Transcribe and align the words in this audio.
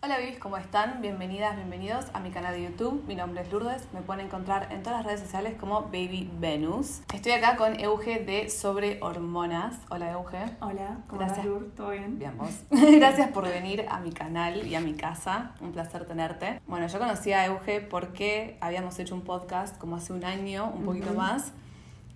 Hola 0.00 0.16
Vivis, 0.18 0.38
¿cómo 0.38 0.56
están? 0.56 1.02
Bienvenidas, 1.02 1.56
bienvenidos 1.56 2.04
a 2.12 2.20
mi 2.20 2.30
canal 2.30 2.54
de 2.54 2.62
YouTube. 2.62 3.02
Mi 3.08 3.16
nombre 3.16 3.42
es 3.42 3.50
Lourdes, 3.50 3.88
me 3.92 4.00
pueden 4.00 4.26
encontrar 4.26 4.72
en 4.72 4.84
todas 4.84 4.98
las 5.00 5.06
redes 5.06 5.20
sociales 5.22 5.56
como 5.58 5.82
Baby 5.86 6.30
Venus. 6.38 7.00
Estoy 7.12 7.32
acá 7.32 7.56
con 7.56 7.80
Euge 7.80 8.20
de 8.20 8.48
Sobre 8.48 9.02
Hormonas. 9.02 9.74
Hola 9.90 10.12
Euge. 10.12 10.38
Hola, 10.60 10.98
¿cómo 11.08 11.22
estás, 11.22 11.44
Lourdes? 11.44 11.74
¿Todo 11.74 11.90
bien? 11.90 12.16
Bien, 12.16 12.38
vos. 12.38 12.62
Gracias 12.70 13.32
por 13.32 13.42
venir 13.48 13.86
a 13.88 13.98
mi 13.98 14.12
canal 14.12 14.64
y 14.64 14.76
a 14.76 14.80
mi 14.80 14.94
casa. 14.94 15.54
Un 15.60 15.72
placer 15.72 16.06
tenerte. 16.06 16.60
Bueno, 16.68 16.86
yo 16.86 17.00
conocí 17.00 17.32
a 17.32 17.46
Euge 17.46 17.80
porque 17.80 18.56
habíamos 18.60 18.96
hecho 19.00 19.16
un 19.16 19.22
podcast 19.22 19.76
como 19.78 19.96
hace 19.96 20.12
un 20.12 20.24
año, 20.24 20.70
un 20.76 20.84
poquito 20.84 21.12
más. 21.12 21.52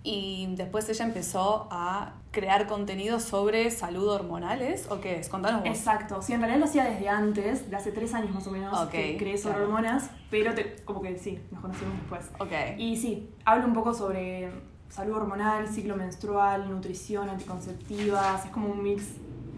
Y 0.05 0.47
después 0.57 0.89
ella 0.89 1.05
empezó 1.05 1.67
a 1.71 2.15
crear 2.31 2.67
contenido 2.67 3.19
sobre 3.21 3.71
salud 3.71 4.07
hormonales. 4.09 4.85
¿O 4.89 4.99
qué 4.99 5.19
es? 5.19 5.29
Contanos 5.29 5.61
vos. 5.61 5.69
Exacto, 5.69 6.21
sí, 6.21 6.33
en 6.33 6.39
realidad 6.41 6.59
lo 6.59 6.65
hacía 6.65 6.83
desde 6.83 7.07
antes, 7.07 7.69
de 7.69 7.75
hace 7.77 7.91
tres 7.93 8.13
años 8.13 8.31
más 8.31 8.45
o 8.47 8.51
menos, 8.51 8.77
Ok, 8.77 8.89
que 8.91 9.17
creé 9.17 9.37
sobre 9.37 9.55
claro. 9.55 9.67
hormonas, 9.69 10.09
pero 10.29 10.53
te- 10.53 10.75
como 10.83 11.01
que 11.01 11.17
sí, 11.17 11.39
nos 11.51 11.61
conocimos 11.61 11.93
después. 11.99 12.25
Ok. 12.39 12.51
Y 12.77 12.97
sí, 12.97 13.29
hablo 13.45 13.65
un 13.65 13.73
poco 13.73 13.93
sobre 13.93 14.51
salud 14.89 15.13
hormonal, 15.15 15.67
ciclo 15.69 15.95
menstrual, 15.95 16.69
nutrición, 16.69 17.29
anticonceptivas, 17.29 18.45
es 18.45 18.51
como 18.51 18.67
un 18.69 18.83
mix 18.83 19.05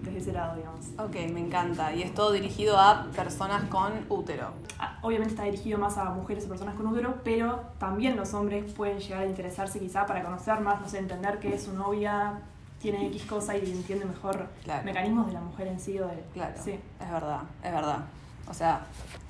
desde 0.06 0.18
ese 0.20 0.32
lado, 0.34 0.56
digamos. 0.56 0.86
Ok, 0.98 1.16
me 1.34 1.40
encanta. 1.42 1.94
Y 1.94 2.04
es 2.04 2.14
todo 2.14 2.32
dirigido 2.32 2.78
a 2.80 3.06
personas 3.16 3.64
con 3.70 3.92
útero. 4.10 4.52
Ah, 4.80 5.00
Obviamente 5.02 5.34
está 5.34 5.44
dirigido 5.44 5.78
más 5.78 5.98
a 5.98 6.06
mujeres 6.06 6.46
o 6.46 6.50
personas 6.50 6.76
con 6.76 6.88
útero, 6.88 7.16
pero 7.24 7.62
también 7.80 8.16
los 8.16 8.34
hombres 8.34 8.72
pueden 8.74 9.00
llegar 9.00 9.24
a 9.24 9.26
interesarse 9.26 9.80
quizá 9.80 10.06
para 10.06 10.24
conocer 10.24 10.60
más, 10.62 10.80
no 10.82 10.88
sé, 10.90 11.00
entender 11.00 11.40
que 11.40 11.58
su 11.60 11.74
novia 11.74 12.40
tiene 12.80 13.08
X 13.08 13.24
cosa 13.24 13.56
y 13.58 13.72
entiende 13.72 14.06
mejor 14.06 14.48
Claro. 14.64 14.84
mecanismos 14.84 15.28
de 15.28 15.34
la 15.34 15.42
mujer 15.42 15.68
en 15.68 15.80
sí 15.80 16.00
o 16.00 16.08
de... 16.08 16.24
Claro. 16.34 16.54
Sí. 16.64 16.80
Es 17.00 17.12
verdad, 17.12 17.40
es 17.64 17.72
verdad. 17.72 18.00
O 18.48 18.54
sea, 18.54 18.82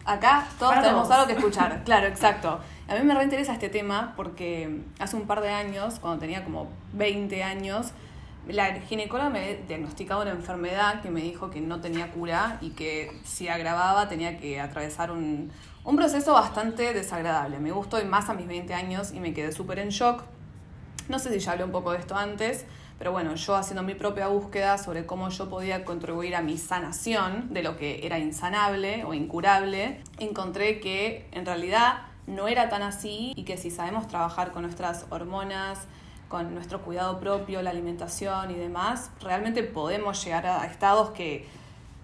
acá 0.03 0.45
todos 0.59 0.71
Para 0.73 0.81
tenemos 0.83 1.03
todos. 1.07 1.15
algo 1.21 1.27
que 1.27 1.39
escuchar. 1.39 1.81
Claro, 1.85 2.07
exacto. 2.07 2.59
A 2.89 2.95
mí 2.95 3.03
me 3.03 3.13
reinteresa 3.15 3.53
este 3.53 3.69
tema 3.69 4.13
porque 4.17 4.81
hace 4.99 5.15
un 5.15 5.25
par 5.25 5.41
de 5.41 5.49
años, 5.51 5.99
cuando 5.99 6.19
tenía 6.19 6.43
como 6.43 6.67
20 6.93 7.43
años, 7.43 7.91
la 8.47 8.73
ginecóloga 8.81 9.29
me 9.29 9.55
diagnosticaba 9.67 10.21
una 10.21 10.31
enfermedad 10.31 11.01
que 11.01 11.09
me 11.09 11.21
dijo 11.21 11.49
que 11.49 11.61
no 11.61 11.81
tenía 11.81 12.11
cura 12.11 12.57
y 12.61 12.71
que 12.71 13.11
si 13.23 13.47
agravaba 13.47 14.07
tenía 14.07 14.37
que 14.37 14.59
atravesar 14.59 15.11
un, 15.11 15.51
un 15.83 15.95
proceso 15.95 16.33
bastante 16.33 16.93
desagradable. 16.93 17.59
Me 17.59 17.71
gustó 17.71 17.99
y 18.01 18.05
más 18.05 18.29
a 18.29 18.33
mis 18.33 18.47
20 18.47 18.73
años 18.73 19.11
y 19.13 19.19
me 19.19 19.33
quedé 19.33 19.51
súper 19.51 19.79
en 19.79 19.89
shock. 19.89 20.23
No 21.09 21.19
sé 21.19 21.31
si 21.31 21.39
ya 21.39 21.51
hablé 21.51 21.63
un 21.63 21.71
poco 21.71 21.91
de 21.91 21.99
esto 21.99 22.15
antes, 22.15 22.65
pero 22.97 23.11
bueno, 23.11 23.35
yo 23.35 23.55
haciendo 23.55 23.83
mi 23.83 23.93
propia 23.93 24.27
búsqueda 24.27 24.77
sobre 24.77 25.05
cómo 25.05 25.29
yo 25.29 25.49
podía 25.49 25.83
contribuir 25.83 26.35
a 26.35 26.41
mi 26.41 26.57
sanación 26.57 27.53
de 27.53 27.61
lo 27.61 27.77
que 27.77 28.05
era 28.05 28.19
insanable 28.19 29.03
o 29.05 29.13
incurable, 29.13 30.01
encontré 30.17 30.79
que 30.79 31.27
en 31.31 31.45
realidad 31.45 32.03
no 32.25 32.47
era 32.47 32.69
tan 32.69 32.81
así 32.81 33.33
y 33.35 33.43
que 33.43 33.57
si 33.57 33.69
sabemos 33.69 34.07
trabajar 34.07 34.51
con 34.51 34.63
nuestras 34.63 35.05
hormonas, 35.09 35.87
con 36.29 36.53
nuestro 36.53 36.81
cuidado 36.81 37.19
propio, 37.19 37.61
la 37.61 37.69
alimentación 37.69 38.51
y 38.51 38.55
demás, 38.55 39.11
realmente 39.21 39.63
podemos 39.63 40.23
llegar 40.23 40.45
a 40.47 40.65
estados 40.65 41.11
que, 41.11 41.47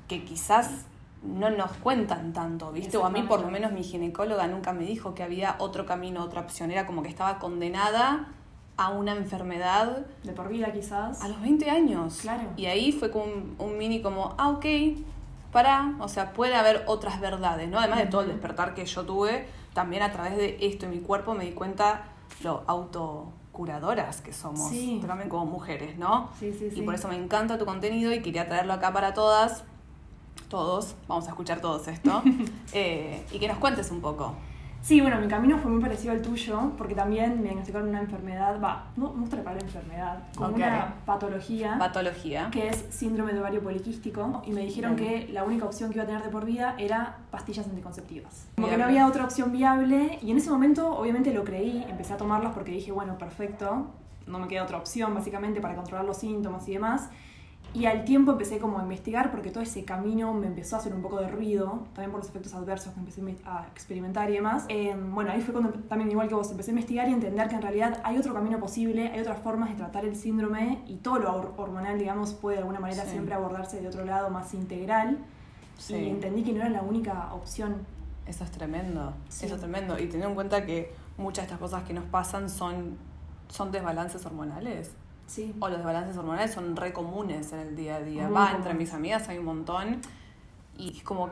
que 0.08 0.24
quizás 0.24 0.86
no 1.24 1.50
nos 1.50 1.72
cuentan 1.74 2.34
tanto, 2.34 2.72
¿viste? 2.72 2.98
O 2.98 3.06
a 3.06 3.10
mí 3.10 3.24
por 3.24 3.42
lo 3.42 3.50
menos 3.50 3.72
mi 3.72 3.84
ginecóloga 3.84 4.48
nunca 4.48 4.74
me 4.74 4.86
dijo 4.86 5.14
que 5.14 5.24
había 5.24 5.56
otro 5.60 5.86
camino, 5.86 6.24
otra 6.24 6.42
opción. 6.42 6.72
Era 6.72 6.88
como 6.88 7.04
que 7.04 7.10
estaba 7.10 7.38
condenada 7.40 8.30
a 8.78 8.90
una 8.90 9.14
enfermedad 9.14 10.06
De 10.24 10.34
por 10.34 10.50
vida 10.50 10.72
quizás. 10.72 11.22
a 11.22 11.28
los 11.28 11.40
20 11.42 11.70
años. 11.70 12.20
Claro. 12.22 12.50
Y 12.58 12.66
ahí 12.66 12.92
fue 12.92 13.12
como 13.12 13.26
un, 13.26 13.56
un 13.60 13.78
mini 13.78 14.02
como, 14.02 14.34
ah, 14.38 14.50
ok, 14.50 14.66
para, 15.52 15.94
o 16.00 16.08
sea, 16.08 16.34
puede 16.34 16.56
haber 16.56 16.84
otras 16.88 17.20
verdades, 17.20 17.70
¿no? 17.70 17.78
Además 17.78 18.00
de 18.00 18.06
todo 18.08 18.22
el 18.22 18.30
despertar 18.30 18.74
que 18.74 18.86
yo 18.86 19.04
tuve, 19.04 19.48
también 19.74 20.02
a 20.02 20.12
través 20.12 20.38
de 20.38 20.58
esto 20.62 20.86
en 20.86 20.92
mi 20.92 21.00
cuerpo 21.00 21.34
me 21.34 21.46
di 21.46 21.52
cuenta 21.52 22.06
lo 22.44 22.64
autocuradoras 23.62 24.22
que 24.22 24.34
somos, 24.34 24.70
Sí. 24.70 25.02
también 25.06 25.30
como 25.30 25.46
mujeres, 25.46 25.98
¿no? 25.98 26.30
Sí, 26.40 26.52
sí, 26.58 26.70
sí. 26.72 26.80
Y 26.80 26.82
por 26.84 26.96
eso 26.96 27.08
me 27.08 27.16
encanta 27.16 27.58
tu 27.58 27.66
contenido 27.66 28.12
y 28.14 28.22
quería 28.22 28.48
traerlo 28.48 28.74
acá 28.74 28.92
para 28.92 29.14
todas, 29.14 29.64
todos, 30.50 30.96
vamos 31.08 31.26
a 31.26 31.30
escuchar 31.30 31.62
todos 31.62 31.88
esto, 31.88 32.24
eh, 32.74 33.24
y 33.32 33.40
que 33.40 33.48
nos 33.48 33.58
cuentes 33.58 33.92
un 33.92 34.02
poco. 34.02 34.34
Sí, 34.82 35.00
bueno, 35.00 35.20
mi 35.22 35.28
camino 35.28 35.60
fue 35.60 35.70
muy 35.70 35.80
parecido 35.80 36.12
al 36.12 36.24
tuyo, 36.24 36.72
porque 36.76 36.96
también 36.96 37.38
me 37.38 37.44
diagnosticaron 37.44 37.90
una 37.90 38.00
enfermedad, 38.02 38.60
va, 38.60 38.86
no, 38.96 39.14
no 39.14 39.26
para 39.44 39.60
enfermedad, 39.60 40.24
como 40.36 40.50
Ok. 40.50 40.56
una 40.56 40.96
patología, 41.06 41.78
Patología. 41.78 42.50
que 42.52 42.68
es 42.70 42.86
síndrome 42.90 43.34
de 43.34 43.40
ovario 43.42 43.62
poliquístico, 43.62 44.42
y 44.44 44.52
me 44.52 44.62
dijeron 44.62 44.96
Bien. 44.96 45.28
que 45.28 45.34
la 45.34 45.44
única 45.44 45.66
opción 45.66 45.92
que 45.92 45.98
iba 45.98 46.04
a 46.04 46.08
tener 46.08 46.24
de 46.24 46.30
por 46.30 46.46
vida 46.46 46.76
era 46.80 47.18
pastillas 47.30 47.68
anticonceptivas. 47.68 48.48
Como 48.56 48.70
que 48.70 48.78
no 48.78 48.86
había 48.86 49.06
otra 49.08 49.24
opción 49.24 49.52
viable, 49.52 50.18
y 50.22 50.32
en 50.32 50.38
ese 50.38 50.50
momento 50.50 50.98
obviamente 50.98 51.32
lo 51.32 51.44
creí, 51.44 51.86
empecé 51.88 52.14
a 52.14 52.18
tomarlas 52.18 52.54
porque 52.54 52.72
dije, 52.72 52.92
bueno, 52.92 53.18
perfecto, 53.20 53.86
no 54.26 54.40
me 54.40 54.48
queda 54.48 54.64
otra 54.64 54.78
opción 54.78 55.14
básicamente 55.14 55.62
para 55.62 55.76
controlar 55.76 56.06
los 56.06 56.18
síntomas 56.18 56.68
y 56.68 56.74
demás. 56.74 57.10
Y 57.74 57.86
al 57.86 58.04
tiempo 58.04 58.34
empecé 58.34 58.60
como 58.60 58.80
a 58.80 58.84
investigar 58.84 59.32
porque 59.32 59.50
todo 59.50 59.64
ese 59.64 59.86
camino 59.86 60.34
me 60.34 60.48
empezó 60.48 60.76
a 60.76 60.80
hacer 60.80 60.94
un 60.94 61.02
poco 61.02 61.22
de 61.22 61.30
ruido, 61.30 61.84
también 61.94 62.12
por 62.12 62.20
los 62.20 62.28
efectos 62.28 62.54
adversos 62.54 62.94
que 62.94 63.00
empecé 63.00 63.22
a 63.46 63.66
experimentar 63.72 64.30
y 64.30 64.34
demás. 64.34 64.66
Eh, 64.68 64.94
bueno, 65.12 65.32
ahí 65.32 65.40
fue 65.40 65.54
cuando 65.54 65.72
también 65.88 66.12
igual 66.12 66.28
que 66.28 66.36
vos 66.36 66.52
empecé 66.52 66.72
a 66.72 66.74
investigar 66.74 67.08
y 67.08 67.14
entender 67.14 67.48
que 67.48 67.56
en 67.56 67.62
realidad 67.62 68.02
hay 68.04 68.18
otro 68.18 68.34
camino 68.34 68.60
posible, 68.60 69.08
hay 69.14 69.22
otras 69.22 69.40
formas 69.42 69.70
de 69.70 69.76
tratar 69.76 70.04
el 70.04 70.18
síndrome 70.18 70.84
y 70.86 70.98
todo 70.98 71.20
lo 71.20 71.32
hor- 71.34 71.54
hormonal, 71.56 71.98
digamos, 71.98 72.34
puede 72.34 72.58
de 72.58 72.62
alguna 72.64 72.82
manera 72.82 73.06
Sí. 73.06 73.12
siempre 73.12 73.36
abordarse 73.36 73.80
de 73.80 73.88
otro 73.88 74.04
lado 74.04 74.30
más 74.30 74.54
integral. 74.54 75.20
Sí. 75.78 75.96
Y 75.96 76.10
entendí 76.10 76.44
que 76.44 76.52
no 76.52 76.60
era 76.60 76.70
la 76.70 76.82
única 76.82 77.34
opción. 77.34 77.78
Eso 78.28 78.44
es 78.44 78.52
tremendo, 78.52 79.14
Sí. 79.30 79.46
eso 79.46 79.56
es 79.56 79.62
tremendo. 79.62 79.98
Y 79.98 80.08
tener 80.08 80.28
en 80.28 80.36
cuenta 80.36 80.66
que 80.66 80.94
muchas 81.18 81.44
de 81.44 81.54
estas 81.54 81.60
cosas 81.60 81.84
que 81.84 81.94
nos 81.94 82.04
pasan 82.04 82.50
son, 82.50 82.98
son 83.48 83.72
desbalances 83.72 84.26
hormonales. 84.26 84.94
Sí. 85.32 85.56
O 85.62 85.70
los 85.70 85.78
desbalances 85.78 86.18
hormonales 86.18 86.52
son 86.52 86.76
re 86.76 86.92
comunes 86.92 87.54
en 87.54 87.60
el 87.60 87.76
día 87.76 87.96
a 87.96 88.02
día. 88.02 88.28
Va, 88.28 88.52
entre 88.52 88.74
mis 88.74 88.94
amigas 88.94 89.30
hay 89.30 89.38
un 89.38 89.46
montón. 89.46 90.02
Y 90.78 90.98
es 90.98 91.04
como, 91.04 91.30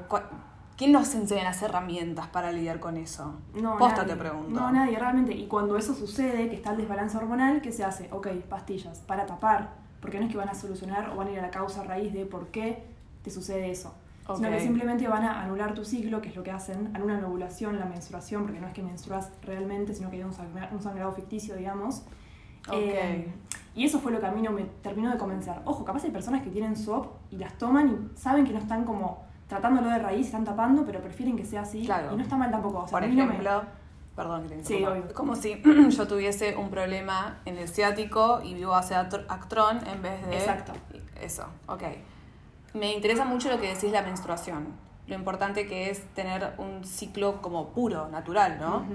¿quién 0.78 0.94
nos 0.94 1.14
enseña 1.16 1.44
las 1.44 1.62
herramientas 1.62 2.28
para 2.28 2.52
lidiar 2.54 2.80
con 2.80 2.96
eso? 2.96 3.36
No, 3.56 3.78
Posta 3.78 4.04
nadie. 4.04 4.14
te 4.14 4.20
pregunto. 4.20 4.50
No, 4.58 4.72
nadie, 4.72 4.98
realmente. 4.98 5.34
Y 5.34 5.48
cuando 5.48 5.76
eso 5.78 5.94
sucede, 5.94 6.50
que 6.50 6.56
está 6.56 6.72
el 6.72 6.78
desbalance 6.78 7.18
hormonal, 7.18 7.62
¿qué 7.62 7.74
se 7.74 7.84
hace? 7.84 8.08
Ok, 8.14 8.28
pastillas, 8.48 9.00
para 9.00 9.26
tapar. 9.26 9.72
Porque 10.00 10.18
no 10.18 10.28
es 10.28 10.32
que 10.32 10.38
van 10.38 10.48
a 10.48 10.54
solucionar 10.56 11.10
o 11.10 11.18
van 11.18 11.28
a 11.28 11.32
ir 11.32 11.40
a 11.40 11.42
la 11.42 11.52
causa 11.52 11.84
raíz 11.84 12.14
de 12.14 12.26
por 12.26 12.48
qué 12.48 12.86
te 13.22 13.30
sucede 13.32 13.70
eso. 13.70 13.94
Sino 14.36 14.48
Ok. 14.48 14.54
que 14.54 14.60
simplemente 14.62 15.08
van 15.10 15.24
a 15.24 15.42
anular 15.42 15.74
tu 15.74 15.84
ciclo, 15.84 16.22
que 16.22 16.30
es 16.30 16.36
lo 16.38 16.44
que 16.44 16.52
hacen, 16.52 16.96
anulan 16.96 17.22
la 17.22 17.28
ovulación, 17.28 17.80
la 17.80 17.86
menstruación, 17.86 18.44
porque 18.44 18.62
no 18.62 18.68
es 18.68 18.74
que 18.74 18.82
menstruas 18.84 19.30
realmente, 19.42 19.94
sino 19.94 20.10
que 20.10 20.18
hay 20.18 20.24
un 20.24 20.32
sangra- 20.32 20.70
un 20.72 20.82
sangrado 20.82 21.12
ficticio, 21.12 21.56
digamos. 21.56 22.04
Ok. 22.70 22.78
Eh, 22.80 23.34
y 23.76 23.86
eso 23.86 24.00
fue 24.00 24.12
lo 24.12 24.20
que 24.20 24.26
a 24.26 24.32
mí 24.32 24.42
no 24.42 24.52
me 24.52 24.64
terminó 24.82 25.10
de 25.12 25.18
convencer. 25.18 25.56
Ojo, 25.66 25.86
capaz 25.86 26.04
hay 26.04 26.12
personas 26.12 26.42
que 26.42 26.50
tienen 26.50 26.76
SOP 26.76 27.08
y 27.32 27.38
las 27.38 27.58
toman 27.58 27.90
y 28.16 28.18
saben 28.20 28.46
que 28.46 28.52
no 28.52 28.60
están 28.60 28.84
como 28.84 29.24
tratándolo 29.48 29.90
de 29.90 30.00
raíz, 30.00 30.26
están 30.28 30.44
tapando, 30.46 30.86
pero 30.86 31.02
prefieren 31.02 31.36
que 31.38 31.46
sea 31.46 31.62
así. 31.62 31.86
Claro. 31.86 32.14
Y 32.14 32.18
no 32.18 32.24
está 32.24 32.36
mal 32.38 32.52
tampoco. 32.52 32.80
O 32.80 32.88
sea, 32.88 33.00
Por 33.00 33.08
no 33.08 33.16
me- 33.16 33.24
ejemplo, 33.24 33.64
perdón 34.16 34.48
que 34.48 34.56
te 34.58 34.66
Sí. 34.66 34.84
Es 35.08 35.14
como 35.14 35.36
si 35.36 35.62
yo 35.90 36.08
tuviese 36.08 36.56
un 36.56 36.70
problema 36.70 37.38
en 37.46 37.58
el 37.58 37.68
ciático 37.70 38.42
y 38.44 38.54
vivo 38.54 38.76
hacia 38.76 39.08
Actr- 39.10 39.26
Actron 39.30 39.78
en 39.88 40.02
vez 40.02 40.26
de... 40.28 40.38
Exacto. 40.38 40.74
Eso, 41.22 41.46
ok. 41.68 41.84
Me 42.74 42.94
interesa 42.94 43.26
mucho 43.26 43.50
lo 43.50 43.60
que 43.60 43.74
decís 43.74 43.92
la 43.92 44.02
menstruación. 44.04 44.68
Lo 45.08 45.16
importante 45.16 45.66
que 45.68 45.90
es 45.90 46.04
tener 46.14 46.54
un 46.60 46.84
ciclo 46.84 47.42
como 47.42 47.70
puro, 47.70 48.10
natural, 48.10 48.58
¿no? 48.60 48.86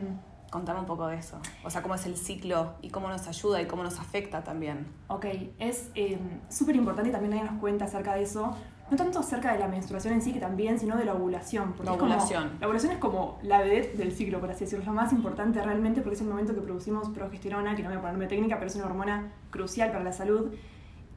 Contame 0.55 0.79
un 0.79 0.87
poco 0.87 1.09
de 1.09 1.17
eso. 1.17 1.37
O 1.65 1.69
sea, 1.71 1.83
cómo 1.83 1.97
es 1.97 2.07
el 2.07 2.17
ciclo 2.17 2.75
y 2.81 2.91
cómo 2.91 3.09
nos 3.09 3.27
ayuda 3.27 3.61
y 3.61 3.67
cómo 3.67 3.83
nos 3.83 3.99
afecta 3.99 4.45
también. 4.45 4.87
Ok, 5.09 5.27
es 5.59 5.91
eh, 5.97 6.17
súper 6.49 6.77
importante 6.77 7.11
también 7.11 7.35
darnos 7.35 7.59
cuenta 7.61 7.87
acerca 7.87 8.15
de 8.15 8.23
eso. 8.23 8.55
No 8.89 8.97
tanto 8.97 9.19
acerca 9.19 9.53
de 9.53 9.59
la 9.59 9.67
menstruación 9.67 10.15
en 10.15 10.23
sí, 10.23 10.33
que 10.33 10.39
también, 10.39 10.79
sino 10.79 10.97
de 10.97 11.07
la 11.07 11.15
ovulación. 11.15 11.75
La 11.83 11.91
es 11.95 11.99
como- 11.99 12.13
ovulación. 12.13 12.53
la 12.61 12.67
ovulación 12.69 12.93
es 12.93 12.99
como 12.99 13.41
la 13.43 13.63
vedette 13.63 13.97
del 13.97 14.13
ciclo, 14.13 14.39
por 14.39 14.53
así 14.53 14.61
decirlo. 14.65 14.85
Lo 14.85 14.93
más 14.93 15.13
importante 15.13 15.61
realmente 15.61 16.03
porque 16.03 16.15
es 16.15 16.21
el 16.21 16.29
momento 16.29 16.55
que 16.55 16.61
producimos 16.61 17.09
progesterona, 17.09 17.75
que 17.75 17.83
no 17.83 17.89
voy 17.89 17.99
a 17.99 18.01
ponerme 18.01 18.29
técnica, 18.29 18.55
pero 18.55 18.69
es 18.69 18.77
una 18.77 18.87
hormona 18.87 19.33
crucial 19.51 19.91
para 19.91 20.05
la 20.05 20.13
salud. 20.13 20.53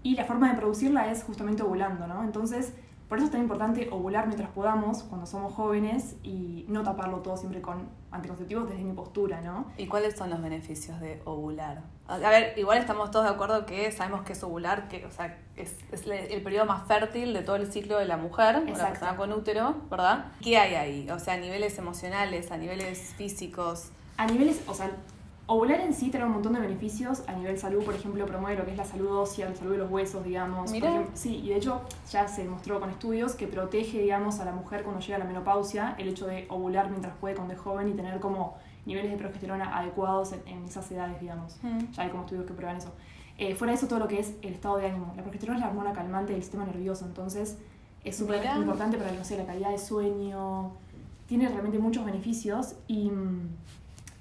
Y 0.02 0.16
la 0.16 0.26
forma 0.26 0.50
de 0.52 0.58
producirla 0.58 1.12
es 1.12 1.22
justamente 1.24 1.62
ovulando, 1.62 2.08
¿no? 2.08 2.24
Entonces, 2.24 2.74
por 3.08 3.18
eso 3.18 3.28
es 3.28 3.32
tan 3.32 3.42
importante 3.42 3.88
ovular 3.92 4.28
mientras 4.28 4.50
podamos, 4.50 5.04
cuando 5.04 5.26
somos 5.26 5.54
jóvenes, 5.54 6.16
y 6.24 6.66
no 6.68 6.84
taparlo 6.84 7.20
todo 7.20 7.38
siempre 7.38 7.62
con 7.62 7.88
anticonceptivos 8.12 8.70
desde 8.70 8.84
mi 8.84 8.94
postura, 8.94 9.42
¿no? 9.42 9.68
¿Y 9.78 9.88
cuáles 9.88 10.16
son 10.16 10.30
los 10.30 10.42
beneficios 10.42 11.00
de 11.00 11.22
ovular? 11.26 11.82
A 12.08 12.18
ver, 12.18 12.58
igual 12.58 12.78
estamos 12.78 13.12
todos 13.12 13.26
de 13.26 13.32
acuerdo 13.32 13.66
que 13.66 13.92
sabemos 13.92 14.22
que 14.22 14.34
es 14.34 14.44
ovular, 14.44 14.88
que 14.88 15.06
o 15.06 15.12
sea, 15.12 15.38
es, 15.56 15.76
es 15.92 16.06
el 16.08 16.42
periodo 16.42 16.66
más 16.66 16.88
fértil 16.88 17.34
de 17.34 17.42
todo 17.44 17.58
el 17.58 17.72
ciclo 17.72 17.98
de 17.98 18.06
la 18.06 18.18
mujer, 18.18 18.58
una 18.58 18.72
Exacto. 18.72 18.92
persona 18.92 19.16
con 19.18 19.34
útero, 19.34 19.76
¿verdad? 19.90 20.26
¿Qué 20.42 20.58
hay 20.58 20.76
ahí? 20.76 21.10
O 21.10 21.20
sea, 21.20 21.36
a 21.36 21.38
niveles 21.38 21.78
emocionales, 21.78 22.52
a 22.52 22.58
niveles 22.58 23.14
físicos. 23.18 23.92
A 24.18 24.26
niveles, 24.26 24.62
o 24.68 24.74
sea, 24.74 24.90
Ovular 25.50 25.80
en 25.80 25.94
sí 25.94 26.10
trae 26.10 26.26
un 26.26 26.34
montón 26.34 26.54
de 26.54 26.60
beneficios 26.60 27.24
a 27.26 27.32
nivel 27.32 27.58
salud, 27.58 27.84
por 27.84 27.96
ejemplo, 27.96 28.26
promueve 28.26 28.58
lo 28.58 28.66
que 28.66 28.72
es 28.72 28.78
la 28.78 28.84
salud 28.84 29.10
ósea, 29.16 29.50
la 29.50 29.56
salud 29.56 29.72
de 29.72 29.78
los 29.78 29.90
huesos, 29.90 30.24
digamos. 30.24 30.70
Mira. 30.72 30.90
Ejemplo, 30.90 31.12
sí, 31.16 31.38
y 31.38 31.50
de 31.50 31.56
hecho 31.56 31.82
ya 32.12 32.28
se 32.28 32.44
demostró 32.44 32.82
con 32.82 32.90
estudios 32.90 33.34
que 33.34 33.48
protege, 33.48 34.02
digamos, 34.02 34.42
a 34.42 34.46
la 34.46 34.52
mujer 34.52 34.84
cuando 34.84 35.00
llega 35.00 35.16
a 35.16 35.20
la 35.20 35.26
menopausia 35.26 35.96
el 35.98 36.10
hecho 36.10 36.28
de 36.28 36.48
ovular 36.50 36.90
mientras 36.90 37.16
puede 37.16 37.36
cuando 37.36 37.54
es 37.54 37.60
joven 37.62 37.88
y 37.88 37.94
tener 37.94 38.20
como 38.20 38.58
niveles 38.86 39.10
de 39.10 39.18
progesterona 39.18 39.78
adecuados 39.78 40.34
en, 40.34 40.46
en 40.48 40.66
esas 40.66 40.92
edades, 40.92 41.20
digamos. 41.22 41.58
Mm. 41.62 41.92
Ya 41.94 42.04
hay 42.04 42.10
como 42.10 42.24
estudios 42.24 42.46
que 42.46 42.54
prueban 42.54 42.76
eso. 42.76 42.92
Eh, 43.38 43.56
fuera 43.56 43.72
de 43.72 43.78
eso, 43.78 43.88
todo 43.88 44.00
lo 44.00 44.08
que 44.08 44.20
es 44.20 44.34
el 44.42 44.54
estado 44.54 44.78
de 44.78 44.88
ánimo. 44.88 45.14
La 45.16 45.22
progesterona 45.22 45.60
es 45.60 45.64
la 45.64 45.70
hormona 45.70 45.94
calmante 45.94 46.34
del 46.34 46.42
sistema 46.42 46.66
nervioso, 46.66 47.06
entonces 47.06 47.58
es 48.04 48.16
súper 48.16 48.44
importante 48.58 48.98
para 48.98 49.12
no 49.12 49.24
sé, 49.24 49.38
la 49.38 49.46
calidad 49.46 49.70
de 49.70 49.78
sueño. 49.78 50.72
Tiene 51.28 51.48
realmente 51.48 51.78
muchos 51.78 52.06
beneficios 52.06 52.76
y 52.88 53.12
mm, 53.12 53.50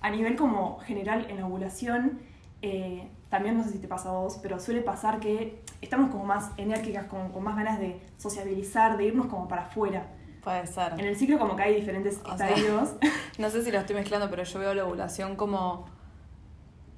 a 0.07 0.11
nivel 0.11 0.37
como 0.37 0.79
general 0.81 1.27
en 1.29 1.39
la 1.41 1.47
ovulación, 1.47 2.21
eh, 2.63 3.09
también 3.29 3.57
no 3.59 3.65
sé 3.65 3.71
si 3.73 3.79
te 3.79 3.89
pasa 3.89 4.11
a 4.11 4.13
vos, 4.13 4.39
pero 4.41 4.61
suele 4.61 4.81
pasar 4.81 5.19
que 5.19 5.61
estamos 5.83 6.11
como 6.11 6.25
más 6.25 6.53
enérgicas, 6.57 7.07
como 7.07 7.33
con 7.33 7.43
más 7.43 7.57
ganas 7.57 7.81
de 7.81 8.01
sociabilizar, 8.17 8.97
de 8.97 9.05
irnos 9.07 9.27
como 9.27 9.49
para 9.49 9.63
afuera. 9.63 10.07
Puede 10.45 10.65
ser. 10.69 10.93
En 10.93 11.07
el 11.07 11.17
ciclo 11.17 11.41
como 11.41 11.57
que 11.57 11.65
hay 11.65 11.75
diferentes 11.75 12.21
O 12.25 12.37
sea, 12.37 12.49
estadios. 12.51 12.91
No 13.39 13.51
sé 13.51 13.65
si 13.65 13.73
lo 13.73 13.79
estoy 13.81 13.97
mezclando, 13.97 14.31
pero 14.31 14.45
yo 14.45 14.59
veo 14.61 14.75
la 14.75 14.85
ovulación 14.85 15.35
como, 15.35 15.87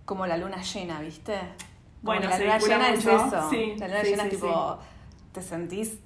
como 0.04 0.26
la 0.26 0.36
luna 0.36 0.60
llena, 0.62 1.00
¿viste? 1.00 1.32
Como 1.38 1.48
Bueno, 2.02 2.28
la 2.28 2.38
luna 2.38 2.58
llena 2.58 2.90
mucho. 2.90 3.10
es 3.10 3.26
eso. 3.26 3.50
Sí, 3.50 3.74
la 3.78 3.88
luna 3.88 4.00
sí, 4.02 4.10
llena 4.10 4.22
sí, 4.24 4.28
es 4.28 4.34
tipo, 4.34 4.78
te 5.32 5.40
sentís 5.42 5.98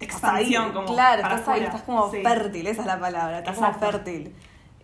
Expansión, 0.00 0.64
ahí, 0.66 0.72
como 0.72 0.86
Claro, 0.94 1.20
para 1.22 1.36
estás 1.36 1.54
ahí, 1.54 1.64
estás 1.64 1.82
como 1.82 2.10
Sí. 2.10 2.22
fértil, 2.22 2.66
esa 2.66 2.80
es 2.80 2.86
la 2.86 2.98
palabra, 2.98 3.38
estás 3.40 3.56
Exacto. 3.58 3.78
como 3.80 3.92
fértil. 3.92 4.34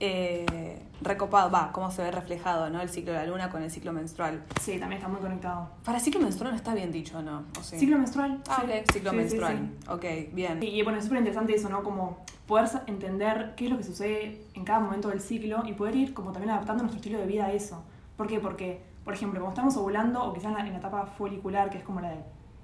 Eh, 0.01 0.83
recopado, 1.01 1.51
va, 1.51 1.73
cómo 1.73 1.91
se 1.91 2.03
ve 2.03 2.11
reflejado, 2.11 2.71
¿no? 2.71 2.81
El 2.81 2.89
ciclo 2.89 3.13
de 3.13 3.19
la 3.19 3.27
luna 3.27 3.51
con 3.51 3.63
el 3.63 3.71
ciclo 3.71 3.93
menstrual. 3.93 4.43
Sí, 4.61 4.79
también 4.79 5.01
está 5.01 5.09
muy 5.09 5.21
conectado. 5.21 5.69
Para 5.85 6.01
ciclo 6.01 6.21
menstrual 6.21 6.53
no 6.53 6.57
está 6.57 6.75
bien 6.75 6.93
dicho, 6.93 7.23
¿no? 7.23 7.45
¿O 7.59 7.63
sí? 7.63 7.79
Ciclo 7.79 7.99
menstrual. 7.99 8.41
Ah, 8.49 8.63
sí. 8.65 8.71
ok, 8.71 8.93
ciclo 8.93 9.11
Sí, 9.11 9.17
menstrual. 9.17 9.71
Ok, 9.89 10.05
bien. 10.33 10.63
Y, 10.63 10.83
bueno, 10.83 10.99
es 10.99 11.05
súper 11.05 11.19
interesante 11.19 11.55
eso, 11.55 11.69
¿no? 11.69 11.83
Como 11.83 12.25
poder 12.47 12.69
entender 12.87 13.55
qué 13.57 13.67
es 13.67 13.71
lo 13.71 13.77
que 13.77 13.85
sucede 13.85 14.43
en 14.55 14.65
cada 14.65 14.81
momento 14.81 15.09
del 15.09 15.21
ciclo 15.21 15.63
y 15.67 15.73
poder 15.73 15.97
ir 15.97 16.15
como 16.15 16.33
también 16.33 16.51
adaptando 16.51 16.83
nuestro 16.83 16.99
estilo 16.99 17.19
de 17.19 17.27
vida 17.27 17.47
a 17.47 17.53
eso. 17.53 17.83
¿Por 18.17 18.27
qué? 18.27 18.39
Porque, 18.39 18.81
por 19.05 19.15
ejemplo, 19.15 19.41
cuando 19.41 19.55
estamos 19.55 19.77
ovulando 19.77 20.23
o 20.23 20.33
quizás 20.33 20.47
en 20.47 20.55
la, 20.55 20.61
en 20.67 20.73
la 20.73 20.79
etapa 20.79 21.07
folicular, 21.07 21.71
que 21.71 21.79
es 21.79 21.85
como 21.85 22.01
la 22.01 22.11
de 22.11 22.19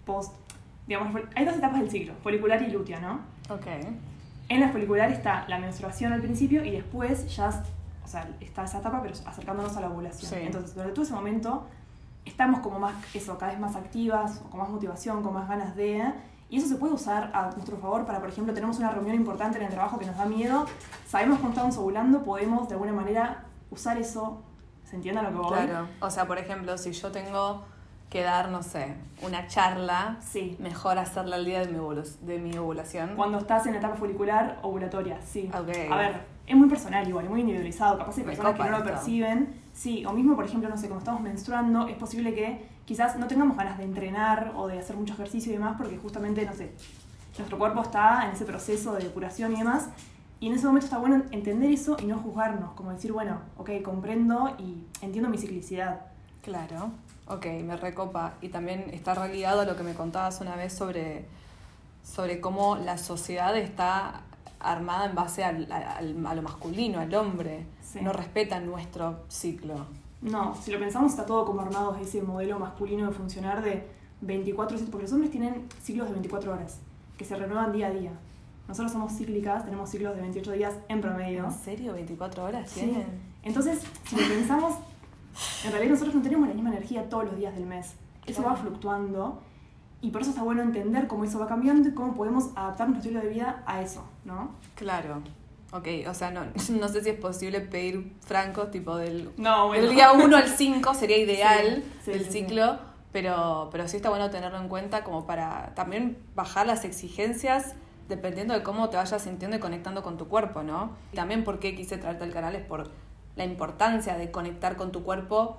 post, 0.05 0.35
digamos, 0.87 1.23
hay 1.35 1.45
dos 1.45 1.57
etapas 1.57 1.81
del 1.81 1.91
ciclo, 1.91 2.15
folicular 2.23 2.63
y 2.63 2.71
lútea, 2.71 3.01
¿no? 3.01 3.21
Ok. 3.49 3.67
En 4.49 4.61
la 4.61 4.71
folicular 4.71 5.13
está 5.13 5.45
la 5.49 5.59
menstruación 5.59 6.13
al 6.13 6.21
principio 6.21 6.65
y 6.65 6.73
después 6.73 7.35
ya, 7.37 7.63
o 8.05 8.09
sea, 8.09 8.29
está 8.41 8.65
esa 8.65 8.79
etapa, 8.79 9.01
pero 9.03 9.15
acercándonos 9.27 9.77
a 9.77 9.81
la 9.81 9.89
ovulación. 9.91 10.31
Sí. 10.31 10.37
Entonces, 10.41 10.75
durante 10.75 10.95
todo 10.95 11.05
ese 11.05 11.15
momento 11.15 11.67
estamos 12.25 12.61
como 12.61 12.79
más, 12.79 12.95
eso, 13.15 13.39
cada 13.39 13.53
vez 13.53 13.61
más 13.61 13.77
activas, 13.77 14.41
con 14.51 14.61
más 14.61 14.69
motivación, 14.69 15.23
con 15.23 15.33
más 15.35 15.49
ganas 15.49 15.75
de... 15.77 16.03
Y 16.49 16.59
eso 16.59 16.67
se 16.67 16.77
puede 16.77 16.93
usar 16.93 17.31
a 17.33 17.51
nuestro 17.53 17.77
favor 17.77 18.05
para, 18.05 18.19
por 18.19 18.29
ejemplo, 18.29 18.53
tenemos 18.53 18.79
una 18.79 18.91
reunión 18.91 19.15
importante 19.15 19.59
en 19.59 19.65
el 19.65 19.71
trabajo 19.71 19.99
que 20.01 20.07
nos 20.07 20.17
da 20.17 20.25
miedo, 20.25 20.67
sabemos 21.07 21.39
que 21.39 21.47
estamos 21.47 21.77
ovulando, 21.79 22.25
podemos 22.25 22.69
de 22.69 22.75
alguna 22.75 22.93
manera 22.93 23.45
usar 23.71 23.97
eso, 23.99 24.43
¿se 24.85 24.97
entiende 24.97 25.23
lo 25.23 25.29
que 25.29 25.35
voy? 25.37 25.49
Claro. 25.67 25.87
O 26.01 26.11
sea, 26.11 26.27
por 26.27 26.39
ejemplo, 26.39 26.77
si 26.77 26.91
yo 26.91 27.13
tengo 27.13 27.63
que 28.09 28.23
dar, 28.23 28.49
no 28.49 28.65
sé, 28.65 28.97
una 29.23 29.47
charla, 29.47 30.17
Sí. 30.21 30.57
mejor 30.59 30.99
hacerla 30.99 31.37
el 31.37 31.45
día 31.45 31.61
de 31.61 31.69
mi, 31.69 31.79
de 32.23 32.39
mi 32.41 32.59
ovulación. 32.59 33.15
Cuando 33.15 33.39
estás 33.39 33.67
en 33.67 33.75
la 33.75 33.79
etapa 33.79 33.95
folicular 33.95 34.59
ovulatoria, 34.63 35.21
sí. 35.23 35.49
Ok. 35.55 35.69
A 35.89 35.97
ver, 35.97 36.21
es 36.51 36.57
muy 36.57 36.69
personal 36.69 37.07
igual, 37.09 37.29
muy 37.29 37.41
individualizado. 37.41 37.97
Capaz 37.97 38.19
hay 38.19 38.25
personas 38.25 38.55
que 38.55 38.65
no 38.65 38.79
lo 38.79 38.85
perciben. 38.85 39.55
Sí, 39.73 40.05
o 40.05 40.13
mismo, 40.13 40.35
por 40.35 40.45
ejemplo, 40.45 40.69
no 40.69 40.77
sé, 40.77 40.89
como 40.89 40.99
estamos 40.99 41.21
menstruando, 41.21 41.87
es 41.87 41.97
posible 41.97 42.35
que 42.35 42.67
quizás 42.85 43.17
no 43.17 43.29
tengamos 43.29 43.57
ganas 43.57 43.79
de 43.79 43.85
entrenar 43.85 44.53
o 44.57 44.67
de 44.67 44.81
hacer 44.81 44.97
mucho 44.97 45.15
ejercicio 45.15 45.53
y 45.53 45.55
demás, 45.55 45.77
porque 45.79 45.97
justamente, 45.97 46.45
no 46.45 46.53
sé, 46.53 46.73
nuestro 47.39 47.57
cuerpo 47.57 47.83
está 47.83 48.27
en 48.27 48.33
ese 48.33 48.45
proceso 48.45 48.93
de 48.95 49.05
depuración 49.05 49.53
y 49.53 49.59
demás. 49.59 49.91
Y 50.41 50.49
en 50.49 50.55
ese 50.55 50.67
momento 50.67 50.87
está 50.87 50.99
bueno 50.99 51.23
entender 51.31 51.71
eso 51.71 51.97
y 52.01 52.07
no 52.07 52.19
juzgarnos, 52.19 52.73
como 52.73 52.91
decir, 52.91 53.13
bueno, 53.13 53.39
ok, 53.57 53.71
comprendo 53.85 54.57
y 54.59 54.85
entiendo 55.03 55.31
mi 55.31 55.39
ciclicidad. 55.39 56.01
Claro. 56.43 56.91
Ok, 57.29 57.47
me 57.63 57.77
recopa. 57.77 58.35
Y 58.41 58.49
también 58.49 58.91
está 58.93 59.15
religado 59.15 59.61
a 59.61 59.65
lo 59.67 59.77
que 59.77 59.85
me 59.85 59.95
contabas 59.95 60.41
una 60.41 60.57
vez 60.57 60.73
sobre, 60.73 61.27
sobre 62.03 62.41
cómo 62.41 62.75
la 62.75 62.99
sociedad 62.99 63.57
está 63.57 64.23
armada 64.61 65.07
en 65.07 65.15
base 65.15 65.43
al- 65.45 65.71
al- 65.73 66.27
a 66.27 66.35
lo 66.35 66.43
masculino, 66.43 67.01
al 67.01 67.13
hombre. 67.15 67.67
Sí. 67.83 68.01
No 68.03 68.13
respetan 68.13 68.67
nuestro 68.67 69.25
ciclo. 69.29 69.87
No, 70.23 70.55
si 70.55 70.71
lo 70.71 70.79
pensamos 70.79 71.13
está 71.13 71.25
todo 71.27 71.45
como 71.47 71.63
armado 71.63 71.97
ese 71.97 72.23
modelo 72.23 72.59
masculino 72.59 73.07
de 73.07 73.13
funcionar 73.13 73.63
de 73.63 73.89
24 74.21 74.77
horas, 74.77 74.89
porque 74.91 75.05
los 75.05 75.13
hombres 75.13 75.31
tienen 75.31 75.67
ciclos 75.83 76.07
de 76.09 76.13
24 76.13 76.53
horas, 76.53 76.79
que 77.17 77.25
se 77.25 77.35
renuevan 77.37 77.73
día 77.73 77.87
a 77.87 77.91
día. 77.91 78.13
Nosotros 78.69 78.93
somos 78.93 79.13
cíclicas, 79.17 79.65
tenemos 79.65 79.91
ciclos 79.91 80.15
de 80.15 80.21
28 80.21 80.53
días 80.53 80.75
en 80.89 81.01
promedio. 81.01 81.45
¿En 81.47 81.51
serio? 81.53 81.95
¿24 81.97 82.39
horas 82.43 82.71
Sí. 82.71 82.81
tienen? 82.81 83.07
Entonces, 83.43 83.81
si 84.05 84.17
lo 84.17 84.29
pensamos, 84.29 84.75
en 85.65 85.71
realidad 85.73 85.93
nosotros 85.93 86.15
no 86.15 86.23
tenemos 86.23 86.47
la 86.49 86.55
misma 86.55 86.71
energía 86.71 87.09
todos 87.09 87.25
los 87.25 87.37
días 87.37 87.55
del 87.55 87.65
mes. 87.67 87.95
Eso 88.27 88.43
va 88.43 88.55
fluctuando 88.55 89.41
y 90.03 90.11
por 90.11 90.23
eso 90.23 90.31
está 90.31 90.43
bueno 90.43 90.63
entender 90.63 91.07
cómo 91.07 91.25
eso 91.25 91.39
va 91.39 91.47
cambiando 91.47 91.89
y 91.89 91.93
cómo 91.93 92.15
podemos 92.15 92.51
adaptar 92.57 92.89
nuestro 92.89 93.11
estilo 93.11 93.21
de 93.21 93.35
vida 93.35 93.63
a 93.67 93.83
eso, 93.83 94.05
¿no? 94.25 94.51
Claro. 94.75 95.23
Ok, 95.73 95.87
o 96.09 96.15
sea, 96.15 96.31
no, 96.31 96.43
no 96.81 96.89
sé 96.89 97.03
si 97.03 97.11
es 97.11 97.19
posible 97.19 97.61
pedir 97.61 98.13
francos 98.21 98.71
tipo 98.71 98.97
del, 98.97 99.31
No, 99.37 99.73
del 99.73 99.91
día 99.91 100.13
1 100.13 100.37
al 100.37 100.49
5 100.49 100.95
sería 100.95 101.19
ideal 101.25 101.83
Sí, 102.05 102.05
sí, 102.07 102.11
el 102.13 102.25
sí, 102.25 102.31
ciclo, 102.31 102.79
Pero, 103.13 103.69
pero 103.71 103.87
sí 103.89 103.97
está 103.97 104.09
bueno 104.09 104.31
tenerlo 104.31 104.59
en 104.59 104.69
cuenta 104.69 105.05
como 105.05 105.27
para 105.27 105.73
también 105.75 106.19
bajar 106.35 106.67
las 106.67 106.85
exigencias 106.85 107.75
dependiendo 108.09 108.55
de 108.55 108.63
cómo 108.63 108.89
te 108.91 108.97
vayas 108.97 109.23
sintiendo 109.23 109.57
y 109.57 109.61
conectando 109.61 110.03
con 110.03 110.17
tu 110.17 110.27
cuerpo, 110.27 110.65
¿no? 110.65 110.91
Y 111.13 111.17
también 111.17 111.45
por 111.45 111.61
qué 111.61 111.77
quise 111.77 111.97
traerte 111.97 112.25
al 112.25 112.33
canal 112.33 112.57
es 112.57 112.65
por 112.65 112.91
la 113.37 113.45
importancia 113.45 114.17
de 114.17 114.33
conectar 114.33 114.77
con 114.77 114.91
tu 114.91 115.05
cuerpo 115.05 115.59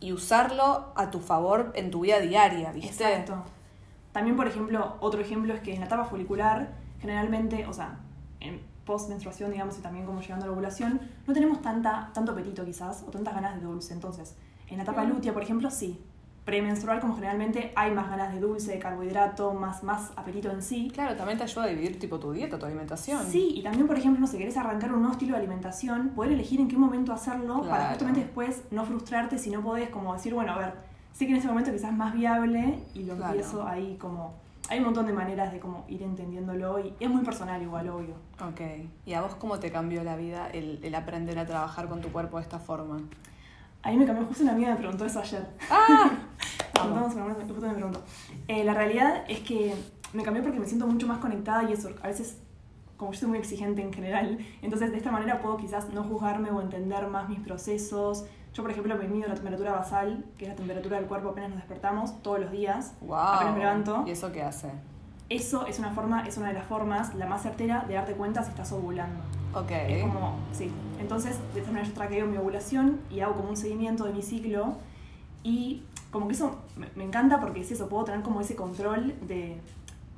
y 0.00 0.12
usarlo 0.12 0.92
a 0.96 1.10
tu 1.10 1.20
favor 1.20 1.70
en 1.74 1.90
tu 1.90 2.00
vida 2.00 2.18
diaria, 2.20 2.72
¿viste? 2.72 3.04
Exacto. 3.04 3.44
También, 4.12 4.36
por 4.36 4.46
ejemplo, 4.46 4.96
otro 5.00 5.20
ejemplo 5.20 5.54
es 5.54 5.60
que 5.60 5.72
en 5.74 5.80
la 5.80 5.86
etapa 5.86 6.04
folicular, 6.04 6.74
generalmente, 7.00 7.66
o 7.66 7.72
sea, 7.72 7.98
en 8.40 8.60
post-menstruación, 8.84 9.50
digamos, 9.50 9.78
y 9.78 9.80
también 9.80 10.04
como 10.04 10.20
llegando 10.20 10.44
a 10.44 10.48
la 10.48 10.52
ovulación, 10.52 11.00
no 11.26 11.32
tenemos 11.32 11.62
tanta, 11.62 12.10
tanto 12.12 12.32
apetito 12.32 12.64
quizás, 12.64 13.04
o 13.06 13.10
tantas 13.10 13.34
ganas 13.34 13.56
de 13.56 13.66
dulce. 13.66 13.94
Entonces, 13.94 14.36
en 14.68 14.76
la 14.76 14.82
etapa 14.82 15.04
lútea, 15.04 15.32
por 15.32 15.42
ejemplo, 15.42 15.70
sí. 15.70 16.00
Premenstrual, 16.44 16.98
como 16.98 17.14
generalmente 17.14 17.72
hay 17.76 17.92
más 17.92 18.10
ganas 18.10 18.34
de 18.34 18.40
dulce, 18.40 18.72
de 18.72 18.80
carbohidrato, 18.80 19.54
más, 19.54 19.84
más 19.84 20.10
apetito 20.16 20.50
en 20.50 20.60
sí. 20.60 20.90
Claro, 20.92 21.14
también 21.14 21.38
te 21.38 21.44
ayuda 21.44 21.64
a 21.64 21.68
dividir 21.68 22.00
tipo 22.00 22.18
tu 22.18 22.32
dieta, 22.32 22.58
tu 22.58 22.66
alimentación. 22.66 23.24
Sí, 23.24 23.52
y 23.54 23.62
también, 23.62 23.86
por 23.86 23.96
ejemplo, 23.96 24.20
no 24.20 24.26
sé, 24.26 24.38
querés 24.38 24.56
arrancar 24.56 24.92
un 24.92 24.98
nuevo 24.98 25.12
estilo 25.12 25.34
de 25.34 25.38
alimentación, 25.38 26.08
poder 26.16 26.32
elegir 26.32 26.60
en 26.60 26.66
qué 26.66 26.76
momento 26.76 27.12
hacerlo 27.12 27.62
para 27.62 27.90
justamente 27.90 28.22
después 28.22 28.62
no 28.72 28.84
frustrarte 28.84 29.38
si 29.38 29.50
no 29.50 29.62
podés, 29.62 29.90
como 29.90 30.14
decir, 30.14 30.34
bueno, 30.34 30.52
a 30.52 30.58
ver, 30.58 30.74
sé 31.12 31.26
que 31.26 31.32
en 31.32 31.38
ese 31.38 31.48
momento 31.48 31.70
quizás 31.72 31.90
es 31.90 31.96
más 31.96 32.14
viable 32.14 32.78
y 32.94 33.04
lo 33.04 33.16
Claro. 33.16 33.32
empiezo 33.34 33.66
ahí 33.66 33.96
como... 34.00 34.34
Hay 34.68 34.78
un 34.78 34.84
montón 34.86 35.06
de 35.06 35.12
maneras 35.12 35.52
de 35.52 35.58
como 35.58 35.84
ir 35.88 36.02
entendiéndolo 36.02 36.78
y 36.78 36.94
es 37.00 37.10
muy 37.10 37.22
personal 37.24 37.60
igual, 37.60 37.88
obvio. 37.90 38.14
Ok. 38.40 38.60
¿Y 39.04 39.12
a 39.12 39.20
vos 39.20 39.34
cómo 39.34 39.58
te 39.58 39.70
cambió 39.70 40.02
la 40.04 40.16
vida 40.16 40.48
el, 40.48 40.78
el 40.82 40.94
aprender 40.94 41.38
a 41.38 41.44
trabajar 41.46 41.88
con 41.88 42.00
tu 42.00 42.08
cuerpo 42.10 42.36
de 42.38 42.42
esta 42.44 42.58
forma? 42.58 43.00
A 43.82 43.90
mí 43.90 43.96
me 43.96 44.06
cambió, 44.06 44.24
justo 44.24 44.44
una 44.44 44.52
amiga 44.52 44.70
me 44.70 44.76
preguntó 44.76 45.04
eso 45.04 45.18
ayer. 45.20 45.46
¡Ah! 45.70 46.10
Vez, 47.36 47.46
justo 47.48 47.66
me 47.66 47.74
preguntó. 47.74 48.02
Eh, 48.48 48.64
la 48.64 48.74
realidad 48.74 49.24
es 49.28 49.40
que 49.40 49.74
me 50.12 50.22
cambió 50.22 50.42
porque 50.42 50.58
me 50.60 50.66
siento 50.66 50.86
mucho 50.86 51.06
más 51.06 51.18
conectada 51.18 51.64
y 51.68 51.72
eso, 51.72 51.90
a 52.02 52.06
veces, 52.06 52.38
como 52.96 53.12
yo 53.12 53.20
soy 53.20 53.28
muy 53.28 53.38
exigente 53.38 53.82
en 53.82 53.92
general, 53.92 54.38
entonces 54.62 54.90
de 54.90 54.96
esta 54.96 55.10
manera 55.10 55.40
puedo 55.42 55.56
quizás 55.56 55.90
no 55.92 56.02
juzgarme 56.04 56.50
o 56.50 56.60
entender 56.60 57.06
más 57.08 57.28
mis 57.28 57.40
procesos. 57.40 58.24
Yo, 58.54 58.62
por 58.62 58.70
ejemplo, 58.70 58.96
me 58.96 59.08
mido 59.08 59.28
la 59.28 59.34
temperatura 59.34 59.72
basal, 59.72 60.24
que 60.36 60.44
es 60.44 60.50
la 60.50 60.56
temperatura 60.56 60.98
del 60.98 61.06
cuerpo 61.06 61.30
apenas 61.30 61.50
nos 61.50 61.58
despertamos, 61.58 62.22
todos 62.22 62.38
los 62.38 62.50
días. 62.50 62.94
¡Wow! 63.00 63.16
Apenas 63.16 63.54
me 63.54 63.60
levanto. 63.60 64.04
¿Y 64.06 64.10
eso 64.10 64.30
qué 64.30 64.42
hace? 64.42 64.70
Eso 65.30 65.66
es 65.66 65.78
una 65.78 65.92
forma, 65.92 66.26
es 66.26 66.36
una 66.36 66.48
de 66.48 66.54
las 66.54 66.66
formas, 66.66 67.14
la 67.14 67.26
más 67.26 67.42
certera, 67.42 67.86
de 67.88 67.94
darte 67.94 68.12
cuenta 68.12 68.42
si 68.42 68.50
estás 68.50 68.70
ovulando. 68.72 69.22
Ok. 69.54 69.70
Es 69.70 70.02
como, 70.02 70.36
sí. 70.52 70.70
Entonces, 71.00 71.38
de 71.54 71.60
esta 71.60 71.72
manera 71.72 71.88
yo 71.88 71.94
traqueo 71.94 72.26
mi 72.26 72.36
ovulación 72.36 73.00
y 73.10 73.20
hago 73.20 73.34
como 73.36 73.48
un 73.48 73.56
seguimiento 73.56 74.04
de 74.04 74.12
mi 74.12 74.20
ciclo. 74.20 74.74
Y 75.42 75.84
como 76.10 76.28
que 76.28 76.34
eso 76.34 76.58
me, 76.76 77.04
encanta 77.04 77.40
porque 77.40 77.60
es 77.62 77.72
eso, 77.72 77.88
puedo 77.88 78.04
tener 78.04 78.20
como 78.20 78.42
ese 78.42 78.54
control 78.54 79.14
de, 79.26 79.56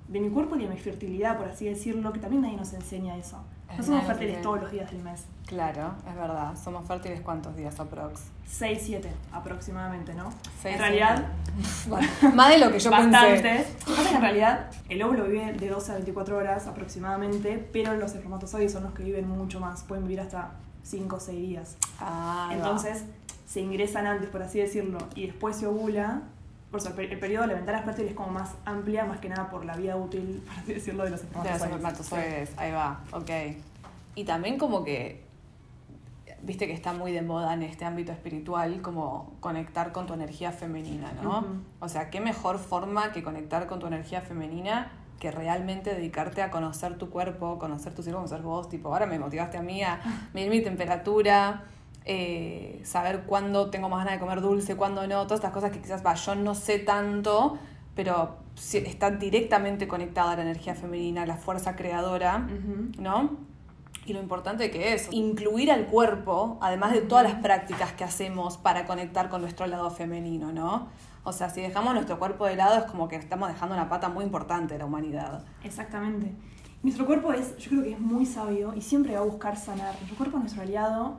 de 0.08 0.20
mi 0.20 0.30
cuerpo 0.30 0.56
y 0.56 0.64
de 0.64 0.68
mi 0.68 0.76
fertilidad, 0.76 1.38
por 1.38 1.46
así 1.46 1.66
decirlo, 1.66 2.12
que 2.12 2.18
también 2.18 2.42
nadie 2.42 2.56
nos 2.56 2.72
enseña 2.72 3.16
eso. 3.16 3.38
No 3.76 3.82
somos 3.84 4.04
fértiles 4.04 4.40
todos 4.42 4.60
los 4.62 4.70
días 4.70 4.90
del 4.90 5.02
mes. 5.02 5.24
Claro, 5.46 5.94
es 6.08 6.14
verdad. 6.14 6.54
¿Somos 6.62 6.86
fértiles 6.86 7.20
cuántos 7.20 7.56
días 7.56 7.78
aprox? 7.78 8.22
6, 8.46 8.80
7 8.84 9.12
aproximadamente, 9.32 10.14
¿no? 10.14 10.30
Seis, 10.62 10.74
en 10.74 10.80
realidad, 10.80 11.26
Bueno, 11.88 12.06
más 12.34 12.50
de 12.50 12.58
lo 12.58 12.70
que 12.70 12.78
yo 12.78 12.90
bastante. 12.90 13.40
pensé. 13.40 13.66
En 14.14 14.20
realidad 14.20 14.70
el 14.88 15.02
óvulo 15.02 15.24
vive 15.24 15.52
de 15.52 15.68
12 15.68 15.92
a 15.92 15.94
24 15.96 16.36
horas 16.36 16.66
aproximadamente, 16.66 17.58
pero 17.72 17.94
los 17.96 18.14
espermatozoides 18.14 18.72
son 18.72 18.84
los 18.84 18.92
que 18.92 19.02
viven 19.02 19.28
mucho 19.28 19.60
más, 19.60 19.82
pueden 19.84 20.04
vivir 20.04 20.20
hasta 20.20 20.52
5 20.82 21.16
o 21.16 21.20
6 21.20 21.38
días. 21.40 21.76
Ah, 22.00 22.48
ahí 22.50 22.56
va. 22.56 22.62
Entonces, 22.62 23.04
se 23.46 23.60
ingresan 23.60 24.06
antes, 24.06 24.28
por 24.30 24.42
así 24.42 24.58
decirlo, 24.60 24.98
y 25.14 25.26
después 25.26 25.56
se 25.56 25.66
ovula, 25.66 26.22
por 26.74 26.80
eso 26.80 27.00
el, 27.00 27.18
periodo 27.20 27.42
de 27.42 27.48
la 27.52 27.54
ventana 27.54 27.82
fértil 27.82 28.06
es 28.06 28.14
como 28.14 28.30
más 28.30 28.56
amplia, 28.64 29.04
más 29.04 29.20
que 29.20 29.28
nada 29.28 29.48
por 29.48 29.64
la 29.64 29.76
vida 29.76 29.94
útil, 29.96 30.42
por 30.44 30.54
así 30.56 30.74
decirlo, 30.74 31.04
de 31.04 31.10
los 31.10 31.20
espermatozoides. 31.20 31.60
De 31.60 31.66
los 31.68 31.76
espermatozoides, 31.76 32.52
ahí 32.56 32.72
va, 32.72 33.00
ok. 33.12 33.30
Y 34.16 34.24
también 34.24 34.58
como 34.58 34.82
que, 34.82 35.24
viste 36.42 36.66
que 36.66 36.72
está 36.72 36.92
muy 36.92 37.12
de 37.12 37.22
moda 37.22 37.54
en 37.54 37.62
este 37.62 37.84
ámbito 37.84 38.10
espiritual, 38.10 38.82
como 38.82 39.34
conectar 39.38 39.92
con 39.92 40.06
tu 40.06 40.14
energía 40.14 40.50
femenina, 40.50 41.12
¿no? 41.22 41.44
O 41.78 41.88
sea, 41.88 42.10
¿qué 42.10 42.20
mejor 42.20 42.58
forma 42.58 43.12
que 43.12 43.22
conectar 43.22 43.68
con 43.68 43.78
tu 43.78 43.86
energía 43.86 44.20
femenina 44.20 44.90
que 45.20 45.30
realmente 45.30 45.94
dedicarte 45.94 46.42
a 46.42 46.50
conocer 46.50 46.98
tu 46.98 47.08
cuerpo, 47.08 47.60
conocer 47.60 47.94
tu 47.94 48.02
ser, 48.02 48.14
conocer 48.14 48.42
vos, 48.42 48.68
tipo, 48.68 48.88
ahora 48.88 49.06
me 49.06 49.20
motivaste 49.20 49.58
a 49.58 49.62
mí 49.62 49.80
a 49.84 50.00
medir 50.32 50.50
mi 50.50 50.60
temperatura, 50.60 51.66
eh, 52.04 52.80
saber 52.84 53.22
cuándo 53.22 53.70
tengo 53.70 53.88
más 53.88 54.00
ganas 54.04 54.14
de 54.14 54.20
comer 54.20 54.40
dulce, 54.40 54.76
cuándo 54.76 55.06
no, 55.06 55.22
todas 55.24 55.40
estas 55.40 55.52
cosas 55.52 55.70
que 55.70 55.80
quizás 55.80 56.04
va, 56.04 56.14
yo 56.14 56.34
no 56.34 56.54
sé 56.54 56.78
tanto, 56.78 57.58
pero 57.94 58.36
está 58.72 59.10
directamente 59.10 59.88
conectada 59.88 60.32
a 60.32 60.36
la 60.36 60.42
energía 60.42 60.74
femenina, 60.74 61.22
a 61.22 61.26
la 61.26 61.36
fuerza 61.36 61.76
creadora, 61.76 62.46
¿no? 62.98 63.38
Y 64.06 64.12
lo 64.12 64.20
importante 64.20 64.70
que 64.70 64.92
es 64.92 65.08
incluir 65.12 65.72
al 65.72 65.86
cuerpo, 65.86 66.58
además 66.60 66.92
de 66.92 67.00
todas 67.00 67.24
las 67.24 67.34
prácticas 67.36 67.92
que 67.92 68.04
hacemos 68.04 68.58
para 68.58 68.84
conectar 68.84 69.30
con 69.30 69.40
nuestro 69.40 69.66
lado 69.66 69.90
femenino, 69.90 70.52
¿no? 70.52 70.88
O 71.22 71.32
sea, 71.32 71.48
si 71.48 71.62
dejamos 71.62 71.94
nuestro 71.94 72.18
cuerpo 72.18 72.44
de 72.44 72.56
lado 72.56 72.78
es 72.78 72.84
como 72.84 73.08
que 73.08 73.16
estamos 73.16 73.48
dejando 73.48 73.74
una 73.74 73.88
pata 73.88 74.10
muy 74.10 74.24
importante 74.24 74.74
de 74.74 74.78
la 74.80 74.84
humanidad. 74.84 75.42
Exactamente. 75.62 76.34
Nuestro 76.82 77.06
cuerpo 77.06 77.32
es, 77.32 77.56
yo 77.56 77.70
creo 77.70 77.82
que 77.82 77.92
es 77.92 77.98
muy 77.98 78.26
sabio 78.26 78.74
y 78.76 78.82
siempre 78.82 79.14
va 79.14 79.20
a 79.20 79.24
buscar 79.24 79.56
sanar. 79.56 79.94
Nuestro 79.94 80.18
cuerpo 80.18 80.36
es 80.36 80.42
nuestro 80.42 80.62
aliado 80.62 81.16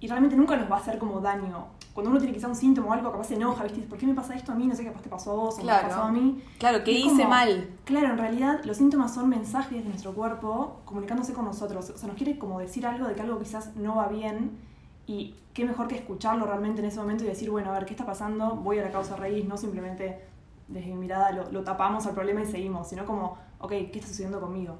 y 0.00 0.08
realmente 0.08 0.36
nunca 0.36 0.56
nos 0.56 0.70
va 0.70 0.76
a 0.76 0.80
hacer 0.80 0.98
como 0.98 1.20
daño. 1.20 1.66
Cuando 1.94 2.10
uno 2.10 2.20
tiene 2.20 2.34
quizá 2.34 2.48
un 2.48 2.54
síntoma 2.54 2.88
o 2.88 2.92
algo, 2.92 3.10
capaz 3.10 3.28
se 3.28 3.34
enoja, 3.34 3.64
¿viste? 3.64 3.80
¿Por 3.82 3.96
qué 3.96 4.06
me 4.06 4.14
pasa 4.14 4.34
esto 4.34 4.52
a 4.52 4.54
mí? 4.54 4.66
No 4.66 4.74
sé, 4.74 4.84
qué 4.84 4.90
te 4.90 5.08
pasó 5.08 5.32
a 5.32 5.34
vos 5.34 5.58
o 5.58 5.62
claro. 5.62 5.82
me 5.82 5.88
pasó 5.88 6.02
a 6.02 6.12
mí. 6.12 6.42
Claro, 6.58 6.84
¿qué 6.84 6.92
hice 6.92 7.26
mal? 7.26 7.70
Claro, 7.84 8.08
en 8.08 8.18
realidad 8.18 8.60
los 8.64 8.76
síntomas 8.76 9.14
son 9.14 9.30
mensajes 9.30 9.82
de 9.82 9.88
nuestro 9.88 10.12
cuerpo 10.12 10.80
comunicándose 10.84 11.32
con 11.32 11.46
nosotros. 11.46 11.88
O 11.88 11.96
sea, 11.96 12.08
nos 12.08 12.16
quiere 12.16 12.38
como 12.38 12.60
decir 12.60 12.86
algo 12.86 13.08
de 13.08 13.14
que 13.14 13.22
algo 13.22 13.38
quizás 13.38 13.74
no 13.76 13.96
va 13.96 14.08
bien 14.08 14.58
y 15.06 15.34
qué 15.54 15.64
mejor 15.64 15.88
que 15.88 15.94
escucharlo 15.94 16.44
realmente 16.44 16.82
en 16.82 16.88
ese 16.88 16.98
momento 16.98 17.24
y 17.24 17.28
decir, 17.28 17.50
bueno, 17.50 17.70
a 17.70 17.72
ver, 17.72 17.86
¿qué 17.86 17.94
está 17.94 18.04
pasando? 18.04 18.56
Voy 18.56 18.78
a 18.78 18.82
la 18.82 18.90
causa 18.90 19.16
raíz, 19.16 19.46
no 19.46 19.56
simplemente 19.56 20.20
desde 20.68 20.88
mi 20.88 20.96
mirada 20.96 21.30
lo, 21.30 21.50
lo 21.50 21.64
tapamos 21.64 22.06
al 22.06 22.12
problema 22.12 22.42
y 22.42 22.46
seguimos, 22.46 22.88
sino 22.88 23.06
como, 23.06 23.38
ok, 23.60 23.70
¿qué 23.70 23.92
está 23.94 24.08
sucediendo 24.08 24.40
conmigo? 24.40 24.76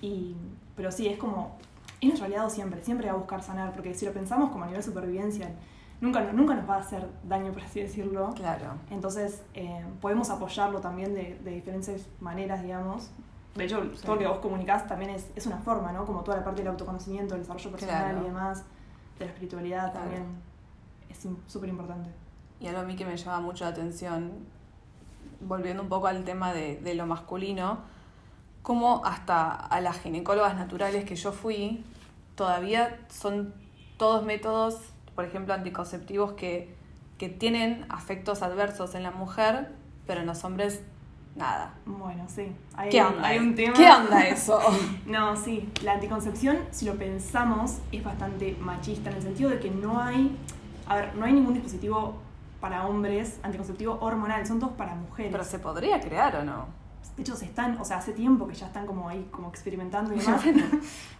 Y, 0.00 0.34
pero 0.74 0.90
sí, 0.90 1.06
es 1.06 1.18
como 1.18 1.56
es 2.06 2.20
nuestro 2.20 2.26
aliado 2.26 2.50
siempre, 2.50 2.82
siempre 2.82 3.08
va 3.08 3.14
a 3.14 3.16
buscar 3.16 3.42
sanar, 3.42 3.72
porque 3.72 3.94
si 3.94 4.06
lo 4.06 4.12
pensamos 4.12 4.50
como 4.50 4.64
a 4.64 4.66
nivel 4.66 4.82
supervivencia, 4.82 5.50
nunca, 6.00 6.32
nunca 6.32 6.54
nos 6.54 6.68
va 6.68 6.76
a 6.76 6.80
hacer 6.80 7.08
daño, 7.24 7.52
por 7.52 7.62
así 7.62 7.80
decirlo. 7.80 8.32
Claro. 8.34 8.74
Entonces, 8.90 9.42
eh, 9.54 9.84
podemos 10.00 10.30
apoyarlo 10.30 10.80
también 10.80 11.14
de, 11.14 11.38
de, 11.42 11.50
diferentes 11.52 12.08
maneras, 12.20 12.62
digamos. 12.62 13.10
De 13.54 13.64
hecho, 13.64 13.82
todo 14.02 14.14
lo 14.14 14.20
que 14.20 14.26
vos 14.26 14.38
comunicás 14.38 14.86
también 14.86 15.10
es, 15.12 15.30
es, 15.34 15.46
una 15.46 15.58
forma, 15.58 15.92
¿no? 15.92 16.04
Como 16.04 16.22
toda 16.22 16.36
la 16.38 16.44
parte 16.44 16.62
del 16.62 16.70
autoconocimiento, 16.70 17.34
del 17.34 17.42
desarrollo 17.42 17.70
personal 17.70 18.18
y 18.20 18.24
demás, 18.24 18.64
de 19.18 19.24
la 19.24 19.30
espiritualidad 19.30 19.92
también, 19.92 20.24
es 21.08 21.26
súper 21.46 21.70
importante. 21.70 22.10
Y 22.60 22.66
algo 22.66 22.80
a 22.80 22.84
mí 22.84 22.96
que 22.96 23.06
me 23.06 23.16
llama 23.16 23.40
mucho 23.40 23.64
la 23.64 23.70
atención, 23.70 24.32
volviendo 25.40 25.82
un 25.82 25.88
poco 25.88 26.06
al 26.06 26.24
tema 26.24 26.52
de, 26.52 26.76
de 26.76 26.94
lo 26.94 27.06
masculino, 27.06 27.78
como 28.66 29.04
hasta 29.04 29.48
a 29.48 29.80
las 29.80 30.00
ginecólogas 30.00 30.56
naturales 30.56 31.04
que 31.04 31.14
yo 31.14 31.30
fui, 31.30 31.84
todavía 32.34 32.98
son 33.08 33.54
todos 33.96 34.24
métodos, 34.24 34.80
por 35.14 35.24
ejemplo, 35.24 35.54
anticonceptivos 35.54 36.32
que, 36.32 36.74
que 37.16 37.28
tienen 37.28 37.86
afectos 37.90 38.42
adversos 38.42 38.96
en 38.96 39.04
la 39.04 39.12
mujer, 39.12 39.70
pero 40.04 40.22
en 40.22 40.26
los 40.26 40.42
hombres 40.42 40.82
nada. 41.36 41.74
Bueno, 41.84 42.24
sí. 42.26 42.52
Hay, 42.74 42.90
¿Qué 42.90 43.00
onda? 43.04 43.28
Hay 43.28 43.38
un 43.38 43.54
tema. 43.54 43.74
¿Qué 43.74 43.88
onda 43.88 44.26
eso? 44.26 44.58
no, 45.06 45.36
sí. 45.36 45.70
La 45.84 45.92
anticoncepción, 45.92 46.58
si 46.72 46.86
lo 46.86 46.96
pensamos, 46.96 47.78
es 47.92 48.02
bastante 48.02 48.56
machista 48.58 49.10
en 49.10 49.16
el 49.18 49.22
sentido 49.22 49.48
de 49.48 49.60
que 49.60 49.70
no 49.70 50.00
hay, 50.00 50.36
a 50.88 50.96
ver, 50.96 51.14
no 51.14 51.24
hay 51.24 51.34
ningún 51.34 51.54
dispositivo 51.54 52.20
para 52.60 52.84
hombres 52.88 53.38
anticonceptivo 53.44 53.96
hormonal, 54.00 54.44
son 54.44 54.58
todos 54.58 54.72
para 54.72 54.96
mujeres. 54.96 55.30
Pero 55.30 55.44
se 55.44 55.60
podría 55.60 56.00
crear 56.00 56.34
o 56.34 56.42
no? 56.42 56.85
De 57.16 57.22
hecho, 57.22 57.36
se 57.36 57.44
están, 57.44 57.78
o 57.78 57.84
sea, 57.84 57.98
hace 57.98 58.12
tiempo 58.12 58.46
que 58.46 58.54
ya 58.54 58.66
están 58.66 58.86
como 58.86 59.08
ahí, 59.08 59.28
como 59.30 59.48
experimentando 59.48 60.14
y 60.14 60.18
demás. 60.20 60.44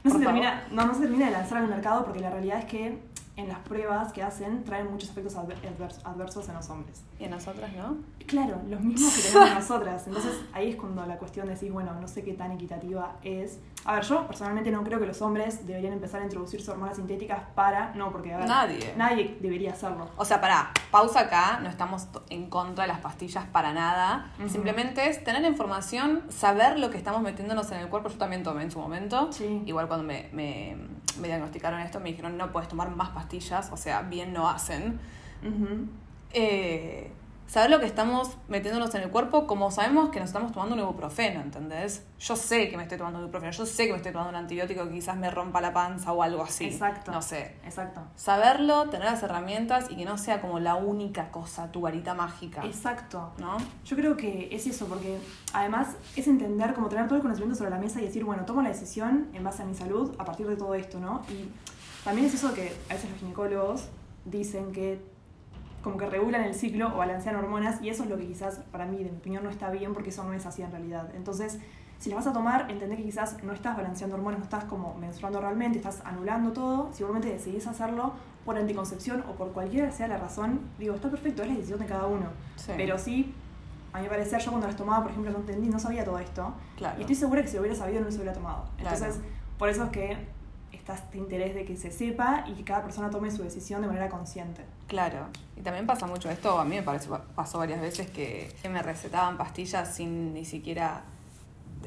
no, 0.04 0.12
se 0.12 0.18
termina, 0.18 0.66
no, 0.70 0.86
no 0.86 0.94
se 0.94 1.00
termina 1.00 1.26
de 1.26 1.32
lanzar 1.32 1.58
al 1.58 1.68
mercado 1.68 2.04
porque 2.04 2.20
la 2.20 2.30
realidad 2.30 2.58
es 2.58 2.64
que 2.66 2.98
en 3.36 3.48
las 3.48 3.58
pruebas 3.58 4.12
que 4.14 4.22
hacen 4.22 4.64
traen 4.64 4.90
muchos 4.90 5.10
efectos 5.10 5.36
adversos 5.36 6.48
en 6.48 6.54
los 6.54 6.70
hombres. 6.70 7.02
¿Y 7.18 7.24
en 7.24 7.30
nosotras 7.30 7.70
no? 7.74 7.98
Claro, 8.26 8.60
los 8.66 8.80
mismos 8.80 9.14
que 9.14 9.22
tenemos 9.22 9.54
nosotras. 9.54 10.06
Entonces 10.06 10.40
ahí 10.54 10.70
es 10.70 10.76
cuando 10.76 11.04
la 11.04 11.18
cuestión 11.18 11.46
de 11.46 11.52
decir, 11.52 11.70
bueno, 11.70 11.92
no 12.00 12.08
sé 12.08 12.24
qué 12.24 12.32
tan 12.32 12.52
equitativa 12.52 13.16
es. 13.22 13.60
A 13.84 13.94
ver, 13.94 14.04
yo 14.04 14.26
personalmente 14.26 14.70
no 14.70 14.82
creo 14.82 14.98
que 14.98 15.06
los 15.06 15.20
hombres 15.22 15.66
deberían 15.66 15.92
empezar 15.92 16.22
a 16.22 16.24
introducirse 16.24 16.70
hormonas 16.70 16.96
sintéticas 16.96 17.42
para. 17.54 17.94
No, 17.94 18.10
porque 18.10 18.32
a 18.32 18.38
ver, 18.38 18.48
nadie. 18.48 18.94
Nadie 18.96 19.36
debería 19.40 19.72
hacerlo. 19.72 20.08
O 20.16 20.24
sea, 20.24 20.40
para, 20.40 20.72
pausa 20.90 21.20
acá, 21.20 21.60
no 21.62 21.68
estamos 21.68 22.08
en 22.30 22.48
contra 22.48 22.84
de 22.84 22.88
las 22.88 23.00
pastillas 23.00 23.44
para 23.44 23.72
nada. 23.72 24.32
Simplemente 24.48 25.08
es 25.08 25.22
tener 25.22 25.44
información, 25.44 26.22
saber 26.30 26.78
lo 26.78 26.90
que 26.90 26.96
estamos 26.96 27.20
metiéndonos 27.20 27.70
en 27.70 27.80
el 27.80 27.88
cuerpo. 27.88 28.08
Yo 28.08 28.16
también 28.16 28.42
tomé 28.42 28.62
en 28.62 28.70
su 28.70 28.80
momento. 28.80 29.30
Sí. 29.30 29.62
Igual 29.66 29.86
cuando 29.88 30.04
me, 30.04 30.30
me, 30.32 30.76
me 31.20 31.28
diagnosticaron 31.28 31.80
esto, 31.80 32.00
me 32.00 32.08
dijeron, 32.10 32.36
no 32.36 32.50
puedes 32.50 32.68
tomar 32.68 32.90
más 32.90 33.10
pastillas 33.10 33.25
o 33.72 33.76
sea, 33.76 34.02
bien 34.02 34.32
no 34.32 34.48
hacen. 34.48 34.98
Eh, 36.32 37.10
saber 37.46 37.70
lo 37.70 37.80
que 37.80 37.86
estamos 37.86 38.36
metiéndonos 38.48 38.94
en 38.94 39.02
el 39.02 39.10
cuerpo 39.10 39.46
como 39.46 39.70
sabemos 39.70 40.10
que 40.10 40.20
nos 40.20 40.28
estamos 40.28 40.52
tomando 40.52 40.74
un 40.74 40.80
ibuprofeno, 40.80 41.40
¿entendés? 41.40 42.04
Yo 42.18 42.36
sé 42.36 42.68
que 42.68 42.76
me 42.76 42.82
estoy 42.82 42.98
tomando 42.98 43.18
un 43.18 43.24
ibuprofeno, 43.24 43.52
yo 43.52 43.66
sé 43.66 43.86
que 43.86 43.92
me 43.92 43.98
estoy 43.98 44.12
tomando 44.12 44.30
un 44.30 44.36
antibiótico 44.36 44.84
que 44.84 44.94
quizás 44.94 45.16
me 45.16 45.30
rompa 45.30 45.60
la 45.60 45.72
panza 45.72 46.12
o 46.12 46.22
algo 46.22 46.42
así. 46.42 46.64
Exacto. 46.64 47.12
No 47.12 47.22
sé. 47.22 47.56
Exacto. 47.64 48.00
Saberlo, 48.16 48.88
tener 48.90 49.06
las 49.10 49.22
herramientas 49.22 49.86
y 49.90 49.96
que 49.96 50.04
no 50.04 50.18
sea 50.18 50.40
como 50.40 50.58
la 50.58 50.74
única 50.74 51.30
cosa, 51.30 51.70
tu 51.70 51.80
varita 51.80 52.14
mágica. 52.14 52.64
Exacto. 52.64 53.32
¿No? 53.38 53.56
Yo 53.84 53.96
creo 53.96 54.16
que 54.16 54.48
es 54.50 54.66
eso, 54.66 54.86
porque 54.86 55.18
además 55.52 55.96
es 56.16 56.26
entender, 56.26 56.74
como 56.74 56.88
tener 56.88 57.06
todo 57.06 57.16
el 57.16 57.22
conocimiento 57.22 57.56
sobre 57.56 57.70
la 57.70 57.78
mesa 57.78 58.00
y 58.00 58.04
decir, 58.04 58.24
bueno, 58.24 58.44
tomo 58.44 58.62
la 58.62 58.68
decisión 58.68 59.28
en 59.32 59.44
base 59.44 59.62
a 59.62 59.66
mi 59.66 59.74
salud 59.74 60.14
a 60.18 60.24
partir 60.24 60.46
de 60.46 60.56
todo 60.56 60.74
esto, 60.74 60.98
¿no? 60.98 61.22
Y 61.28 61.48
también 62.04 62.26
es 62.26 62.34
eso 62.34 62.52
que 62.54 62.72
a 62.88 62.94
veces 62.94 63.10
los 63.10 63.18
ginecólogos 63.20 63.88
dicen 64.24 64.72
que 64.72 65.15
como 65.86 65.98
que 65.98 66.06
regulan 66.06 66.42
el 66.42 66.56
ciclo 66.56 66.92
o 66.92 66.96
balancean 66.96 67.36
hormonas 67.36 67.80
y 67.80 67.90
eso 67.90 68.02
es 68.02 68.10
lo 68.10 68.18
que 68.18 68.26
quizás 68.26 68.58
para 68.72 68.86
mí, 68.86 69.04
de 69.04 69.12
mi 69.12 69.18
opinión, 69.18 69.44
no 69.44 69.50
está 69.50 69.70
bien 69.70 69.94
porque 69.94 70.10
eso 70.10 70.24
no 70.24 70.32
es 70.32 70.44
así 70.44 70.62
en 70.62 70.72
realidad. 70.72 71.10
Entonces, 71.14 71.60
si 72.00 72.10
las 72.10 72.16
vas 72.16 72.26
a 72.26 72.32
tomar, 72.32 72.68
entendé 72.68 72.96
que 72.96 73.04
quizás 73.04 73.40
no 73.44 73.52
estás 73.52 73.76
balanceando 73.76 74.16
hormonas, 74.16 74.40
no 74.40 74.44
estás 74.46 74.64
como 74.64 74.94
menstruando 74.94 75.40
realmente, 75.40 75.78
estás 75.78 76.02
anulando 76.04 76.52
todo. 76.52 76.88
Si 76.92 77.04
igualmente 77.04 77.32
decidís 77.32 77.68
hacerlo 77.68 78.14
por 78.44 78.58
anticoncepción 78.58 79.22
o 79.30 79.34
por 79.34 79.52
cualquiera 79.52 79.92
sea 79.92 80.08
la 80.08 80.16
razón, 80.16 80.58
digo, 80.76 80.96
está 80.96 81.08
perfecto, 81.08 81.42
es 81.42 81.48
la 81.50 81.54
decisión 81.54 81.78
de 81.78 81.86
cada 81.86 82.06
uno. 82.06 82.30
Pero 82.76 82.98
sí, 82.98 83.32
a 83.92 84.00
mi 84.00 84.08
parecer, 84.08 84.40
yo 84.40 84.50
cuando 84.50 84.66
las 84.66 84.74
tomaba, 84.74 85.04
por 85.04 85.12
ejemplo, 85.12 85.30
no 85.30 85.38
entendí, 85.38 85.68
no 85.68 85.78
sabía 85.78 86.04
todo 86.04 86.18
esto. 86.18 86.52
Claro. 86.76 86.98
Y 86.98 87.02
estoy 87.02 87.14
segura 87.14 87.42
que 87.42 87.46
si 87.46 87.54
lo 87.54 87.60
hubiera 87.60 87.78
sabido 87.78 88.00
no 88.00 88.10
se 88.10 88.16
hubiera 88.16 88.32
tomado. 88.32 88.64
Entonces, 88.76 89.20
por 89.56 89.68
eso 89.68 89.84
es 89.84 89.90
que 89.90 90.16
está 90.72 90.94
este 90.94 91.18
interés 91.18 91.54
de 91.54 91.64
que 91.64 91.76
se 91.76 91.90
sepa 91.90 92.44
y 92.46 92.54
que 92.54 92.64
cada 92.64 92.82
persona 92.82 93.10
tome 93.10 93.30
su 93.30 93.42
decisión 93.42 93.82
de 93.82 93.88
manera 93.88 94.08
consciente. 94.08 94.62
Claro, 94.86 95.26
y 95.56 95.62
también 95.62 95.86
pasa 95.86 96.06
mucho 96.06 96.30
esto, 96.30 96.58
a 96.58 96.64
mí 96.64 96.76
me 96.76 96.82
parece, 96.82 97.08
pasó 97.34 97.58
varias 97.58 97.80
veces 97.80 98.10
que 98.10 98.52
me 98.70 98.82
recetaban 98.82 99.36
pastillas 99.36 99.94
sin 99.94 100.32
ni 100.34 100.44
siquiera 100.44 101.02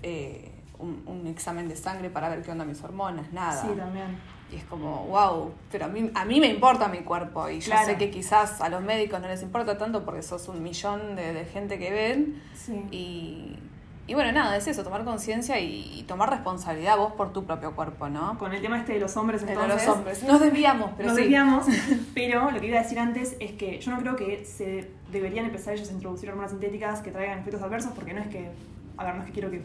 eh, 0.04 0.52
un, 0.80 1.28
examen 1.28 1.68
de 1.68 1.76
sangre 1.76 2.10
para 2.10 2.30
ver 2.30 2.42
qué 2.42 2.52
onda 2.52 2.64
mis 2.64 2.82
hormonas, 2.82 3.32
nada. 3.34 3.62
Sí, 3.62 3.68
también. 3.76 4.18
Y 4.52 4.56
es 4.56 4.64
como, 4.64 5.06
wow, 5.08 5.54
pero 5.72 5.86
a 5.86 5.88
mí, 5.90 6.10
a 6.16 6.26
mí 6.26 6.40
me 6.40 6.48
importa 6.48 6.88
mi 6.88 7.00
cuerpo 7.00 7.50
y 7.50 7.60
yo 7.60 7.74
sé 7.86 7.98
que 7.98 8.10
quizás 8.10 8.62
a 8.62 8.70
los 8.70 8.82
médicos 8.82 9.20
no 9.22 9.28
les 9.28 9.44
importa 9.44 9.78
tanto 9.78 10.06
porque 10.06 10.24
sos 10.24 10.48
un 10.48 10.64
millón 10.64 11.16
de, 11.16 11.34
de 11.34 11.46
gente 11.46 11.78
que 11.78 11.92
ven. 11.92 12.42
Sí. 12.56 12.86
Y, 12.92 13.60
y 14.10 14.16
bueno, 14.16 14.32
nada, 14.32 14.58
es 14.58 14.68
eso, 14.68 14.84
tomar 14.84 15.04
conciencia 15.04 15.60
y, 15.60 16.04
tomar 16.08 16.32
responsabilidad 16.32 16.98
vos 16.98 17.14
por 17.14 17.32
tu 17.32 17.44
propio 17.44 17.76
cuerpo, 17.76 18.10
¿no? 18.10 18.40
Con 18.40 18.52
el 18.52 18.60
tema 18.60 18.80
este 18.80 18.94
de 18.94 19.00
los 19.00 19.16
hombres, 19.16 19.44
entonces... 19.44 19.68
De 19.68 19.88
los 19.88 19.96
hombres. 19.96 20.24
Nos 20.24 20.40
desviamos, 20.40 20.92
pero 20.98 21.10
Nos 21.10 21.18
desviamos, 21.18 21.66
pero 22.16 22.50
lo 22.50 22.60
que 22.60 22.66
iba 22.66 22.80
a 22.80 22.82
decir 22.82 22.98
antes 22.98 23.36
es 23.40 23.52
que 23.52 23.80
yo 23.80 23.92
no 23.92 24.00
creo 24.00 24.16
que 24.16 24.46
se 24.46 24.90
deberían 25.12 25.46
empezar 25.46 25.76
ellos 25.76 25.90
a 25.90 25.94
introducir 25.94 26.28
hormonas 26.30 26.50
sintéticas 26.50 27.02
que 27.02 27.12
traigan 27.12 27.38
efectos 27.38 27.62
adversos, 27.62 27.92
porque 27.94 28.16
no 28.16 28.22
es 28.22 28.28
que... 28.30 28.50
A 28.98 29.04
ver, 29.04 29.14
no 29.14 29.22
es 29.22 29.28
que 29.28 29.34
quiero 29.34 29.52
que 29.52 29.62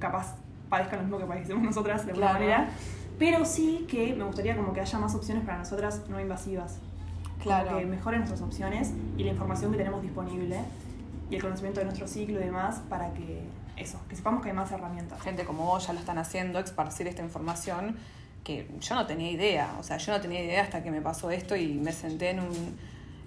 capaz 0.00 0.34
padezcan 0.68 0.98
lo 0.98 1.02
mismo 1.04 1.18
que 1.18 1.26
padecemos 1.26 1.62
nosotras 1.62 2.04
de 2.04 2.10
alguna 2.10 2.32
manera, 2.32 2.68
pero 3.16 3.44
sí 3.44 3.86
que 3.88 4.12
me 4.12 4.24
gustaría 4.24 4.56
como 4.56 4.72
que 4.72 4.80
haya 4.80 4.98
más 4.98 5.14
opciones 5.14 5.44
para 5.44 5.58
nosotras 5.58 6.02
no 6.08 6.20
invasivas. 6.20 6.80
Claro. 7.40 7.78
que 7.78 7.84
mejoren 7.84 8.20
nuestras 8.20 8.40
opciones 8.40 8.92
y 9.18 9.22
la 9.22 9.30
información 9.30 9.70
que 9.70 9.76
tenemos 9.76 10.00
disponible 10.00 10.60
y 11.30 11.36
el 11.36 11.42
conocimiento 11.42 11.80
de 11.80 11.84
nuestro 11.84 12.08
ciclo 12.08 12.40
y 12.40 12.44
demás 12.44 12.80
para 12.88 13.12
que 13.12 13.42
eso, 13.76 14.00
que 14.08 14.16
sepamos 14.16 14.42
que 14.42 14.50
hay 14.50 14.54
más 14.56 14.70
herramientas. 14.72 15.20
Gente 15.22 15.44
como 15.44 15.64
vos 15.66 15.86
ya 15.86 15.92
lo 15.92 16.00
están 16.00 16.18
haciendo, 16.18 16.58
esparcir 16.58 17.06
esta 17.08 17.22
información 17.22 17.96
que 18.44 18.68
yo 18.80 18.94
no 18.94 19.06
tenía 19.06 19.30
idea, 19.30 19.74
o 19.80 19.82
sea, 19.82 19.96
yo 19.96 20.12
no 20.12 20.20
tenía 20.20 20.42
idea 20.44 20.62
hasta 20.62 20.82
que 20.82 20.90
me 20.90 21.00
pasó 21.00 21.30
esto 21.30 21.56
y 21.56 21.74
me 21.74 21.92
senté 21.92 22.30
en 22.30 22.40
un, 22.40 22.78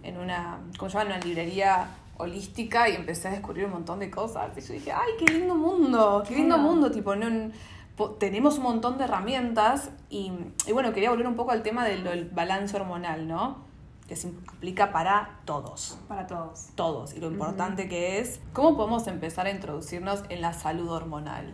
en 0.04 0.18
una, 0.18 0.60
como 0.77 0.89
se 0.92 0.98
llama, 0.98 1.16
una 1.16 1.20
librería 1.25 1.88
holística 2.18 2.88
y 2.89 2.96
empecé 2.96 3.27
a 3.27 3.32
descubrir 3.32 3.66
un 3.66 3.72
montón 3.72 4.00
de 4.00 4.10
cosas. 4.12 4.56
Y 4.58 4.62
yo 4.62 4.74
dije, 4.74 4.92
ay, 4.92 5.10
qué 5.20 5.34
lindo 5.34 5.56
mundo, 5.56 6.24
qué 6.27 6.36
lindo 6.36 6.56
Claro. 6.56 6.70
mundo, 6.70 6.92
tipo, 6.92 7.16
no, 7.16 7.51
po- 7.96 8.12
tenemos 8.12 8.58
un 8.58 8.63
montón 8.63 8.98
de 8.98 9.04
herramientas 9.06 9.89
y, 10.10 10.32
y 10.68 10.72
bueno, 10.72 10.94
quería 10.94 11.10
volver 11.10 11.27
un 11.27 11.36
poco 11.36 11.51
al 11.51 11.63
tema 11.63 11.84
del, 11.86 12.04
del 12.04 12.25
balance 12.30 12.75
hormonal, 12.75 13.27
¿no? 13.27 13.67
Que 14.08 14.16
se 14.16 14.32
aplica 14.48 14.92
para 14.94 15.40
todos, 15.46 16.00
Para 16.08 16.26
todos. 16.28 16.70
todos, 16.76 17.14
y 17.14 17.20
lo 17.20 17.28
importante 17.30 17.90
que 17.90 18.20
es, 18.20 18.40
¿cómo 18.54 18.78
podemos 18.78 19.06
empezar 19.08 19.48
a 19.48 19.52
introducirnos 19.52 20.24
en 20.30 20.42
la 20.42 20.54
salud 20.54 20.90
hormonal? 20.90 21.54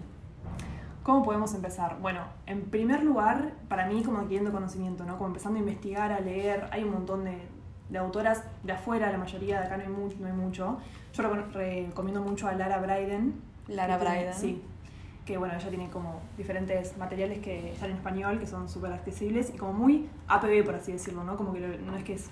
¿Cómo 1.02 1.24
podemos 1.24 1.54
empezar? 1.56 1.98
Bueno, 2.00 2.22
en 2.46 2.62
primer 2.70 3.04
lugar, 3.04 3.54
para 3.68 3.88
mí 3.88 4.04
como 4.04 4.20
adquiriendo 4.20 4.52
conocimiento, 4.52 5.04
¿no? 5.04 5.18
Como 5.18 5.28
empezando 5.30 5.58
a 5.58 5.62
investigar, 5.62 6.12
a 6.14 6.20
leer, 6.20 6.68
hay 6.72 6.84
un 6.84 6.92
montón 6.94 7.26
de, 7.26 7.40
de 7.90 7.98
autoras 7.98 8.44
de 8.62 8.72
afuera, 8.72 9.12
la 9.12 9.18
mayoría 9.18 9.60
de 9.60 9.66
acá 9.66 9.76
no 9.78 9.84
hay, 9.84 9.90
mucho, 9.90 10.18
no 10.20 10.28
hay 10.28 10.34
mucho. 10.34 10.78
Yo 11.14 11.24
recom- 11.24 11.52
recomiendo 11.52 12.22
mucho 12.22 12.48
a 12.48 12.54
Lara 12.54 12.78
Bryden. 12.78 13.42
Lara 13.68 13.98
tiene- 14.00 14.16
Bryden. 14.16 14.34
Sí. 14.36 14.62
Que 15.26 15.38
bueno, 15.38 15.56
ella 15.56 15.70
tiene 15.70 15.90
como 15.90 16.22
diferentes 16.38 16.98
materiales 16.98 17.40
que 17.40 17.72
están 17.74 17.90
en 17.90 17.98
español, 17.98 18.40
que 18.40 18.46
son 18.48 18.70
súper 18.70 18.94
accesibles 18.94 19.52
y 19.54 19.58
como 19.58 19.74
muy 19.74 20.08
APB, 20.28 20.64
por 20.64 20.76
así 20.76 20.92
decirlo, 20.94 21.24
¿no? 21.24 21.36
Como 21.36 21.52
que 21.52 21.60
lo- 21.62 21.78
no 21.80 21.98
es 21.98 22.04
que 22.04 22.14
es... 22.14 22.30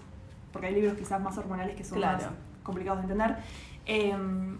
Porque 0.51 0.67
hay 0.67 0.75
libros 0.75 0.95
quizás 0.97 1.21
más 1.21 1.37
hormonales 1.37 1.75
que 1.75 1.83
son 1.83 1.97
Claro. 1.97 2.17
más 2.17 2.27
complicados 2.63 2.99
de 2.99 3.03
entender. 3.03 3.37
Eh, 3.85 4.15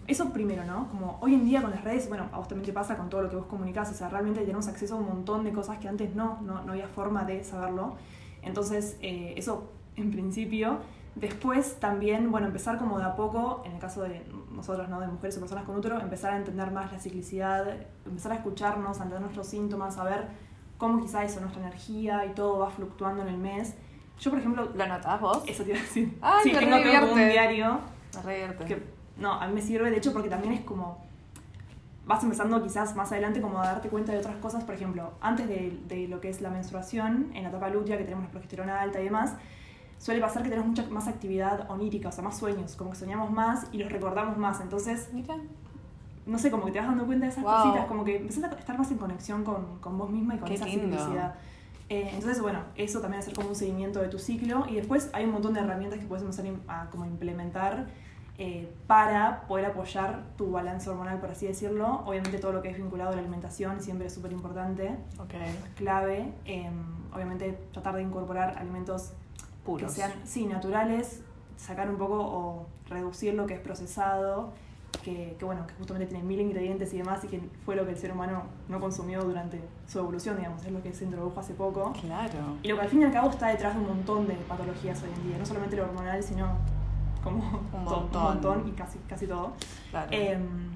eso 0.08 0.32
primero, 0.32 0.64
¿no? 0.64 0.88
Como 0.88 1.18
hoy 1.20 1.34
en 1.34 1.44
día 1.44 1.62
con 1.62 1.70
las 1.70 1.84
redes, 1.84 2.08
bueno, 2.08 2.28
a 2.32 2.38
vos 2.38 2.48
también 2.48 2.66
te 2.66 2.72
pasa 2.72 2.96
con 2.96 3.08
todo 3.08 3.22
lo 3.22 3.30
que 3.30 3.36
vos 3.36 3.46
comunicás, 3.46 3.90
o 3.90 3.94
sea, 3.94 4.08
realmente 4.08 4.40
tenemos 4.40 4.66
acceso 4.66 4.96
a 4.96 4.98
un 4.98 5.06
montón 5.06 5.44
de 5.44 5.52
cosas 5.52 5.78
que 5.78 5.88
antes 5.88 6.14
no, 6.14 6.40
no, 6.42 6.62
no 6.64 6.72
había 6.72 6.88
forma 6.88 7.24
de 7.24 7.44
saberlo. 7.44 7.94
Entonces, 8.42 8.96
eh, 9.00 9.34
eso 9.36 9.70
en 9.96 10.10
principio. 10.10 10.78
Después 11.14 11.78
también, 11.78 12.30
bueno, 12.30 12.46
empezar 12.46 12.78
como 12.78 12.98
de 12.98 13.04
a 13.04 13.14
poco, 13.14 13.62
en 13.66 13.72
el 13.72 13.78
caso 13.78 14.02
de 14.02 14.24
nosotros, 14.50 14.88
¿no? 14.88 14.98
De 14.98 15.06
mujeres 15.08 15.36
o 15.36 15.40
personas 15.40 15.64
con 15.64 15.76
útero, 15.76 16.00
empezar 16.00 16.32
a 16.32 16.38
entender 16.38 16.70
más 16.70 16.90
la 16.90 16.98
ciclicidad, 16.98 17.66
empezar 18.06 18.32
a 18.32 18.36
escucharnos, 18.36 18.98
a 18.98 19.02
entender 19.02 19.20
nuestros 19.20 19.46
síntomas, 19.46 19.98
a 19.98 20.04
ver 20.04 20.28
cómo 20.78 21.00
quizá 21.02 21.22
eso, 21.22 21.40
nuestra 21.40 21.60
energía 21.60 22.24
y 22.24 22.30
todo 22.30 22.60
va 22.60 22.70
fluctuando 22.70 23.22
en 23.22 23.28
el 23.28 23.36
mes. 23.36 23.74
Yo, 24.22 24.30
por 24.30 24.38
ejemplo, 24.38 24.70
¿Lo 24.72 24.84
anotás 24.84 25.20
vos? 25.20 25.42
eso 25.46 25.64
te 25.64 25.70
iba 25.70 25.78
a 25.78 25.82
decir. 25.82 26.16
Ay, 26.22 26.40
sí, 26.44 26.52
me 26.52 26.58
tengo, 26.60 26.76
tengo 26.76 27.00
como 27.00 27.12
un 27.14 27.28
diario 27.28 27.80
Me 28.14 28.22
revierte. 28.22 28.64
que 28.66 28.82
no, 29.16 29.32
a 29.32 29.46
mí 29.48 29.54
me 29.54 29.60
sirve, 29.62 29.90
de 29.90 29.96
hecho, 29.96 30.12
porque 30.12 30.28
también 30.28 30.52
es 30.54 30.60
como. 30.60 30.98
Vas 32.06 32.22
empezando 32.22 32.62
quizás 32.62 32.94
más 32.96 33.10
adelante 33.12 33.40
como 33.40 33.60
a 33.60 33.66
darte 33.66 33.88
cuenta 33.88 34.12
de 34.12 34.18
otras 34.18 34.36
cosas, 34.36 34.62
por 34.64 34.74
ejemplo, 34.74 35.12
antes 35.20 35.48
de, 35.48 35.76
de 35.88 36.06
lo 36.08 36.20
que 36.20 36.30
es 36.30 36.40
la 36.40 36.50
menstruación, 36.50 37.30
en 37.34 37.42
la 37.44 37.48
etapa 37.48 37.68
lútea, 37.68 37.96
que 37.98 38.04
tenemos 38.04 38.24
la 38.24 38.30
progesterona 38.30 38.80
alta 38.80 39.00
y 39.00 39.04
demás, 39.04 39.34
suele 39.98 40.20
pasar 40.20 40.42
que 40.42 40.48
tenemos 40.50 40.68
mucha 40.68 40.84
más 40.90 41.06
actividad 41.08 41.70
onírica, 41.70 42.08
o 42.08 42.12
sea, 42.12 42.22
más 42.24 42.36
sueños, 42.38 42.74
como 42.76 42.90
que 42.90 42.96
soñamos 42.96 43.30
más 43.30 43.66
y 43.72 43.78
los 43.78 43.90
recordamos 43.90 44.36
más. 44.36 44.60
Entonces, 44.60 45.10
Mira. 45.12 45.36
no 46.26 46.38
sé, 46.38 46.50
como 46.50 46.64
que 46.66 46.72
te 46.72 46.78
vas 46.80 46.88
dando 46.88 47.06
cuenta 47.06 47.26
de 47.26 47.32
esas 47.32 47.44
Wow. 47.44 47.54
cositas, 47.54 47.86
como 47.86 48.04
que 48.04 48.16
empezás 48.16 48.44
a 48.44 48.48
estar 48.56 48.76
más 48.78 48.90
en 48.90 48.98
conexión 48.98 49.44
con, 49.44 49.78
con 49.80 49.96
vos 49.98 50.10
misma 50.10 50.34
y 50.34 50.38
con 50.38 50.48
Qué 50.48 50.54
esa 50.54 50.64
lindo. 50.66 50.96
ciclicidad. 50.98 51.34
Eh, 51.92 52.08
entonces, 52.14 52.40
bueno, 52.40 52.60
eso 52.74 53.00
también 53.00 53.20
hacer 53.20 53.34
como 53.34 53.48
un 53.48 53.54
seguimiento 53.54 54.00
de 54.00 54.08
tu 54.08 54.18
ciclo 54.18 54.64
y 54.66 54.76
después 54.76 55.10
hay 55.12 55.24
un 55.26 55.32
montón 55.32 55.52
de 55.52 55.60
herramientas 55.60 55.98
que 56.00 56.06
puedes 56.06 56.22
empezar 56.22 56.46
a 56.66 56.88
como 56.88 57.04
implementar 57.04 57.88
eh, 58.38 58.72
para 58.86 59.42
poder 59.46 59.66
apoyar 59.66 60.22
tu 60.38 60.50
balance 60.50 60.88
hormonal, 60.88 61.20
por 61.20 61.30
así 61.30 61.46
decirlo. 61.46 62.02
Obviamente 62.06 62.38
todo 62.38 62.52
lo 62.52 62.62
que 62.62 62.70
es 62.70 62.78
vinculado 62.78 63.10
a 63.10 63.14
la 63.14 63.20
alimentación 63.20 63.82
siempre 63.82 64.06
es 64.06 64.14
súper 64.14 64.32
importante, 64.32 64.96
Ok. 65.18 65.34
clave. 65.76 66.32
Eh, 66.46 66.70
obviamente 67.14 67.58
tratar 67.72 67.94
de 67.96 68.02
incorporar 68.02 68.56
alimentos 68.56 69.12
Puros. 69.62 69.90
que 69.92 69.96
sean, 69.96 70.12
sí, 70.24 70.46
naturales, 70.46 71.20
sacar 71.58 71.90
un 71.90 71.98
poco 71.98 72.14
o 72.20 72.66
reducir 72.88 73.34
lo 73.34 73.46
que 73.46 73.52
es 73.52 73.60
procesado, 73.60 74.54
que, 75.02 75.36
que, 75.38 75.44
bueno, 75.44 75.66
que 75.66 75.74
justamente 75.74 76.06
tiene 76.06 76.24
mil 76.24 76.40
ingredientes 76.40 76.92
y 76.94 76.98
demás, 76.98 77.22
y 77.24 77.28
que 77.28 77.40
fue 77.64 77.74
lo 77.76 77.84
que 77.84 77.90
el 77.92 77.98
ser 77.98 78.12
humano 78.12 78.44
no 78.68 78.80
consumió 78.80 79.22
durante 79.22 79.60
su 79.86 79.98
evolución, 79.98 80.36
digamos, 80.36 80.64
es 80.64 80.72
lo 80.72 80.82
que 80.82 80.92
se 80.92 81.04
introdujo 81.04 81.38
hace 81.40 81.54
poco. 81.54 81.92
Claro. 82.00 82.56
Y 82.62 82.68
lo 82.68 82.76
que 82.76 82.82
al 82.82 82.88
fin 82.88 83.02
y 83.02 83.04
al 83.04 83.12
cabo 83.12 83.28
está 83.30 83.48
detrás 83.48 83.74
de 83.74 83.80
un 83.80 83.88
montón 83.88 84.26
de 84.26 84.34
patologías 84.34 85.02
hoy 85.02 85.10
en 85.16 85.28
día, 85.28 85.38
no 85.38 85.44
solamente 85.46 85.76
lo 85.76 85.84
hormonal, 85.84 86.22
sino 86.22 86.52
como 87.22 87.38
Un 87.44 87.70
todo- 87.84 88.00
montón. 88.00 88.22
un 88.22 88.28
montón 88.28 88.68
y 88.68 88.72
casi, 88.72 88.98
casi 89.08 89.26
todo. 89.26 89.52
Claro. 89.90 90.08
Em, 90.12 90.70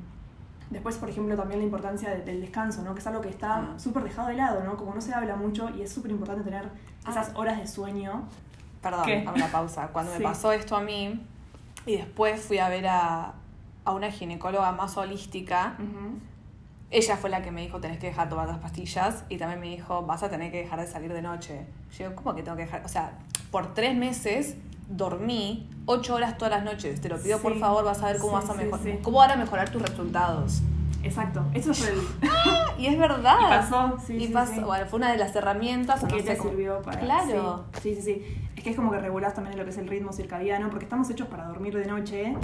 después, 0.70 0.96
por 0.98 1.08
ejemplo, 1.08 1.36
también 1.36 1.60
la 1.60 1.64
importancia 1.66 2.10
de- 2.10 2.22
del 2.22 2.40
descanso, 2.40 2.82
¿no? 2.82 2.92
Que 2.94 3.00
es 3.00 3.06
algo 3.06 3.20
que 3.20 3.28
está 3.28 3.56
Ah. 3.58 3.78
súper 3.78 4.02
dejado 4.02 4.28
de 4.28 4.34
lado, 4.34 4.64
¿no? 4.64 4.76
Como 4.76 4.94
no 4.94 5.00
se 5.00 5.14
habla 5.14 5.36
mucho 5.36 5.70
y 5.70 5.82
es 5.82 5.92
súper 5.92 6.10
importante 6.10 6.42
tener 6.44 6.68
Ah. 7.04 7.10
esas 7.10 7.30
horas 7.36 7.58
de 7.58 7.66
sueño. 7.66 8.24
Perdón, 8.82 9.08
hago 9.26 9.34
una 9.36 9.46
pausa. 9.52 9.88
Cuando 9.88 10.10
Sí. 10.16 10.18
me 10.18 10.24
pasó 10.24 10.52
esto 10.52 10.76
a 10.76 10.80
mí, 10.82 11.20
y 11.86 11.96
después 11.98 12.40
fui 12.40 12.58
a 12.58 12.68
ver 12.68 12.86
a, 12.88 13.34
a 13.86 13.92
una 13.92 14.10
ginecóloga 14.10 14.72
más 14.72 14.96
holística, 14.98 15.76
ella 16.90 17.16
fue 17.16 17.30
la 17.30 17.42
que 17.42 17.50
me 17.50 17.62
dijo, 17.62 17.80
tenés 17.80 17.98
que 17.98 18.06
dejar 18.08 18.26
de 18.26 18.30
tomar 18.30 18.46
las 18.48 18.58
pastillas, 18.58 19.24
y 19.28 19.38
también 19.38 19.60
me 19.60 19.66
dijo, 19.68 20.02
vas 20.02 20.22
a 20.22 20.28
tener 20.30 20.52
que 20.52 20.58
dejar 20.58 20.80
de 20.80 20.86
salir 20.86 21.12
de 21.12 21.22
noche. 21.22 21.66
Yo 21.98 22.14
¿cómo 22.14 22.34
que 22.34 22.42
tengo 22.42 22.56
que 22.56 22.64
dejar? 22.64 22.84
O 22.84 22.88
sea, 22.88 23.12
por 23.50 23.74
tres 23.74 23.96
meses 23.96 24.56
dormí 24.88 25.68
ocho 25.86 26.14
horas 26.14 26.38
todas 26.38 26.52
las 26.54 26.64
noches. 26.64 27.00
Te 27.00 27.08
lo 27.08 27.18
pido, 27.20 27.38
por 27.40 27.58
favor, 27.58 27.84
vas 27.84 28.02
a 28.02 28.06
ver 28.06 28.18
cómo 28.18 28.40
Sí, 28.40 28.46
vas 28.46 28.56
a 28.56 28.62
mejorar. 28.62 28.84
sí. 28.84 28.98
¿Cómo 29.02 29.18
van 29.18 29.30
a 29.32 29.36
mejorar 29.36 29.68
tus 29.70 29.82
resultados? 29.82 30.62
Exacto, 31.02 31.44
eso 31.54 31.70
es 31.72 31.88
el... 31.88 32.00
Y 32.78 32.86
es 32.86 32.98
verdad. 32.98 33.36
Y 33.40 33.44
pasó, 33.48 33.96
sí, 34.04 34.16
Y 34.16 34.28
pasó. 34.28 34.60
Bueno, 34.66 34.86
fue 34.86 34.98
una 34.98 35.10
de 35.12 35.18
las 35.18 35.34
herramientas. 35.34 36.04
que 36.04 36.16
no 36.18 36.22
te 36.24 36.36
cómo- 36.36 36.50
sirvió 36.50 36.82
para... 36.82 37.00
Claro. 37.00 37.64
Sí, 37.80 37.94
sí, 37.94 38.02
sí, 38.02 38.02
sí. 38.02 38.36
Es 38.56 38.62
que 38.64 38.70
es 38.70 38.76
como 38.76 38.90
que 38.92 38.98
regulás 38.98 39.34
también 39.34 39.56
lo 39.56 39.64
que 39.64 39.70
es 39.70 39.78
el 39.78 39.88
ritmo 39.88 40.12
circadiano, 40.12 40.68
porque 40.70 40.84
estamos 40.84 41.08
hechos 41.10 41.28
para 41.28 41.46
dormir 41.46 41.74
de 41.76 41.86
noche 41.86 42.36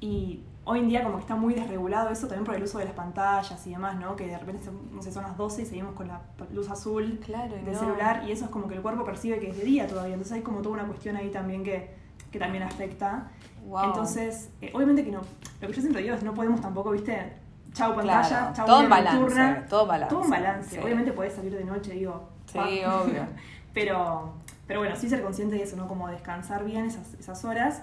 y 0.00 0.40
hoy 0.64 0.78
en 0.80 0.88
día 0.88 1.02
como 1.02 1.16
que 1.16 1.22
está 1.22 1.34
muy 1.36 1.54
desregulado 1.54 2.10
eso 2.10 2.26
también 2.26 2.44
por 2.44 2.54
el 2.54 2.62
uso 2.62 2.78
de 2.78 2.84
las 2.84 2.94
pantallas 2.94 3.66
y 3.66 3.70
demás, 3.70 3.96
¿no? 3.98 4.14
Que 4.16 4.26
de 4.26 4.38
repente, 4.38 4.64
son, 4.64 4.94
no 4.94 5.02
sé, 5.02 5.10
son 5.10 5.22
las 5.24 5.36
12 5.36 5.62
y 5.62 5.66
seguimos 5.66 5.94
con 5.94 6.08
la 6.08 6.20
luz 6.52 6.68
azul 6.70 7.20
Claro, 7.24 7.54
del 7.54 7.72
no. 7.72 7.78
celular 7.78 8.22
y 8.26 8.32
eso 8.32 8.44
es 8.44 8.50
como 8.50 8.68
que 8.68 8.74
el 8.74 8.82
cuerpo 8.82 9.04
percibe 9.04 9.38
que 9.40 9.50
es 9.50 9.56
de 9.56 9.64
día 9.64 9.86
todavía, 9.86 10.14
entonces 10.14 10.36
hay 10.36 10.42
como 10.42 10.60
toda 10.60 10.74
una 10.74 10.84
cuestión 10.86 11.16
ahí 11.16 11.30
también 11.30 11.64
que, 11.64 11.94
que 12.30 12.38
también 12.38 12.62
afecta. 12.62 13.28
Wow. 13.66 13.84
Entonces, 13.86 14.50
eh, 14.60 14.70
obviamente 14.74 15.04
que 15.04 15.10
no, 15.12 15.20
lo 15.60 15.68
que 15.68 15.74
yo 15.74 15.80
siempre 15.80 16.02
digo 16.02 16.14
es 16.14 16.22
no 16.22 16.34
podemos 16.34 16.60
tampoco, 16.60 16.90
viste, 16.92 17.32
chau 17.72 17.94
pantalla, 17.94 18.28
Claro, 18.28 18.54
chau 18.56 18.66
todo 18.66 18.88
balance, 18.88 19.18
nocturna. 19.18 19.66
todo 19.68 19.86
balance. 19.86 20.14
Todo 20.14 20.24
un 20.24 20.30
balance. 20.30 20.70
Sí. 20.70 20.78
Obviamente 20.82 21.12
podés 21.12 21.34
salir 21.34 21.54
de 21.56 21.64
noche, 21.64 21.92
digo. 21.92 22.28
Sí, 22.46 22.58
pa. 22.58 22.64
obvio. 23.00 23.26
pero, 23.74 24.32
pero 24.66 24.80
bueno, 24.80 24.96
sí 24.96 25.08
ser 25.08 25.22
consciente 25.22 25.56
de 25.56 25.62
eso, 25.62 25.76
¿no? 25.76 25.86
Como 25.88 26.08
descansar 26.08 26.64
bien 26.64 26.84
esas, 26.86 27.14
esas 27.14 27.44
horas. 27.44 27.82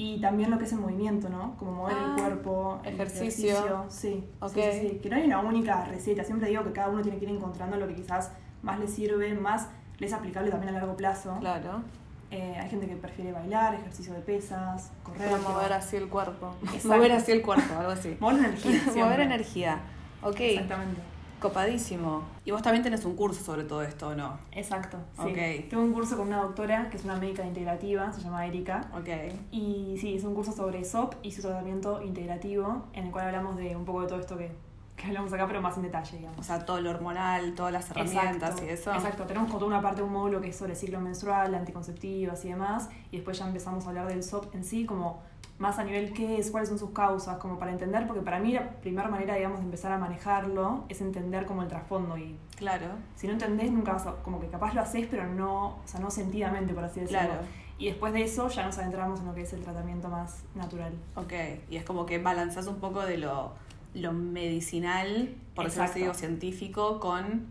Y 0.00 0.20
también 0.20 0.50
lo 0.50 0.58
que 0.58 0.64
es 0.64 0.72
el 0.72 0.78
movimiento, 0.78 1.28
¿no? 1.28 1.56
Como 1.58 1.72
mover 1.72 1.96
Ah, 1.98 2.14
el 2.16 2.22
cuerpo, 2.22 2.80
el 2.84 2.94
ejercicio. 2.94 3.84
Sí, 3.88 4.24
Ok. 4.40 4.52
sí, 4.54 4.60
sí, 4.72 4.88
sí. 4.92 4.98
Que 5.02 5.10
no 5.10 5.16
hay 5.16 5.24
una 5.24 5.40
única 5.40 5.84
receta. 5.86 6.22
Siempre 6.22 6.48
digo 6.48 6.62
que 6.62 6.72
cada 6.72 6.88
uno 6.88 7.02
tiene 7.02 7.18
que 7.18 7.24
ir 7.24 7.32
encontrando 7.32 7.76
lo 7.76 7.88
que 7.88 7.96
quizás 7.96 8.30
más 8.62 8.78
le 8.78 8.86
sirve, 8.86 9.34
más 9.34 9.68
le 9.98 10.06
es 10.06 10.12
aplicable 10.12 10.50
también 10.50 10.74
a 10.74 10.78
largo 10.78 10.96
plazo. 10.96 11.36
Claro. 11.40 11.82
Eh, 12.30 12.56
hay 12.60 12.70
gente 12.70 12.86
que 12.86 12.94
prefiere 12.94 13.32
bailar, 13.32 13.74
ejercicio 13.74 14.12
de 14.14 14.20
pesas, 14.20 14.92
correr. 15.02 15.30
Pero 15.30 15.42
mover 15.42 15.72
así 15.72 15.96
el 15.96 16.08
cuerpo. 16.08 16.54
Exacto. 16.62 16.88
Mover 16.88 17.12
así 17.12 17.32
el 17.32 17.42
cuerpo, 17.42 17.74
algo 17.78 17.90
así. 17.90 18.16
Mover 18.20 18.38
energía. 18.38 18.80
mover 19.04 19.20
energía. 19.20 19.80
Ok, 20.22 20.40
Exactamente. 20.40 21.00
Copadísimo. 21.40 22.22
Y 22.44 22.50
vos 22.50 22.62
también 22.62 22.82
tenés 22.82 23.04
un 23.04 23.14
curso 23.16 23.42
sobre 23.42 23.64
todo 23.64 23.82
esto, 23.82 24.08
¿o 24.08 24.14
no? 24.14 24.38
Exacto. 24.52 24.98
Sí. 25.16 25.28
Ok. 25.30 25.68
Tengo 25.70 25.82
un 25.82 25.92
curso 25.92 26.16
con 26.16 26.28
una 26.28 26.42
doctora 26.42 26.88
que 26.90 26.96
es 26.96 27.04
una 27.04 27.16
médica 27.16 27.44
integrativa, 27.44 28.12
se 28.12 28.20
llama 28.20 28.46
Erika. 28.46 28.88
Ok. 28.94 29.08
Y 29.50 29.96
sí, 30.00 30.16
es 30.16 30.24
un 30.24 30.34
curso 30.34 30.52
sobre 30.52 30.84
SOP 30.84 31.14
y 31.22 31.32
su 31.32 31.42
tratamiento 31.42 32.02
integrativo, 32.02 32.86
en 32.92 33.06
el 33.06 33.12
cual 33.12 33.26
hablamos 33.26 33.56
de 33.56 33.76
un 33.76 33.84
poco 33.84 34.02
de 34.02 34.08
todo 34.08 34.20
esto 34.20 34.36
que, 34.36 34.50
que 34.96 35.06
hablamos 35.06 35.32
acá, 35.32 35.46
pero 35.46 35.62
más 35.62 35.76
en 35.76 35.84
detalle, 35.84 36.18
digamos. 36.18 36.38
O 36.38 36.42
sea, 36.42 36.64
todo 36.64 36.80
lo 36.80 36.90
hormonal, 36.90 37.54
todas 37.54 37.72
las 37.72 37.90
herramientas 37.90 38.50
Exacto, 38.50 38.64
y 38.64 38.68
eso. 38.68 38.92
Exacto, 38.92 39.24
tenemos 39.24 39.48
como 39.48 39.58
toda 39.58 39.70
una 39.70 39.82
parte 39.82 40.02
de 40.02 40.06
un 40.06 40.12
módulo 40.12 40.40
que 40.40 40.48
es 40.48 40.56
sobre 40.56 40.74
ciclo 40.74 41.00
menstrual, 41.00 41.54
anticonceptivas 41.54 42.44
y 42.44 42.48
demás, 42.48 42.88
y 43.10 43.16
después 43.16 43.38
ya 43.38 43.46
empezamos 43.46 43.86
a 43.86 43.88
hablar 43.90 44.08
del 44.08 44.22
SOP 44.22 44.54
en 44.54 44.64
sí, 44.64 44.84
como 44.84 45.22
más 45.58 45.78
a 45.78 45.84
nivel 45.84 46.12
qué 46.12 46.38
es, 46.38 46.50
cuáles 46.52 46.68
son 46.68 46.78
sus 46.78 46.90
causas, 46.90 47.36
como 47.38 47.58
para 47.58 47.72
entender, 47.72 48.06
porque 48.06 48.22
para 48.22 48.38
mí 48.38 48.52
la 48.52 48.68
primera 48.80 49.08
manera, 49.08 49.34
digamos, 49.34 49.58
de 49.58 49.64
empezar 49.64 49.90
a 49.90 49.98
manejarlo 49.98 50.84
es 50.88 51.00
entender 51.00 51.46
como 51.46 51.62
el 51.62 51.68
trasfondo 51.68 52.16
y 52.16 52.36
Claro. 52.56 52.86
si 53.16 53.26
no 53.26 53.32
entendés 53.32 53.70
nunca 53.72 53.92
vas 53.94 54.06
a, 54.06 54.12
como 54.22 54.38
que 54.40 54.46
capaz 54.48 54.72
lo 54.74 54.80
haces, 54.82 55.06
pero 55.10 55.26
no, 55.26 55.66
o 55.68 55.82
sea, 55.84 55.98
no 56.00 56.10
sentidamente, 56.10 56.74
por 56.74 56.84
así 56.84 57.00
decirlo. 57.00 57.24
Claro. 57.26 57.40
Y 57.76 57.86
después 57.86 58.12
de 58.12 58.22
eso 58.22 58.48
ya 58.48 58.64
nos 58.66 58.78
adentramos 58.78 59.20
en 59.20 59.26
lo 59.26 59.34
que 59.34 59.42
es 59.42 59.52
el 59.52 59.62
tratamiento 59.62 60.08
más 60.08 60.42
natural. 60.54 60.92
Ok. 61.16 61.32
Y 61.70 61.76
es 61.76 61.84
como 61.84 62.06
que 62.06 62.18
balanzás 62.18 62.66
un 62.68 62.76
poco 62.76 63.04
de 63.04 63.18
lo, 63.18 63.52
lo 63.94 64.12
medicinal, 64.12 65.34
por 65.54 65.64
decirlo 65.66 65.84
así, 65.84 66.00
Exacto. 66.00 66.18
científico, 66.20 66.98
con 67.00 67.46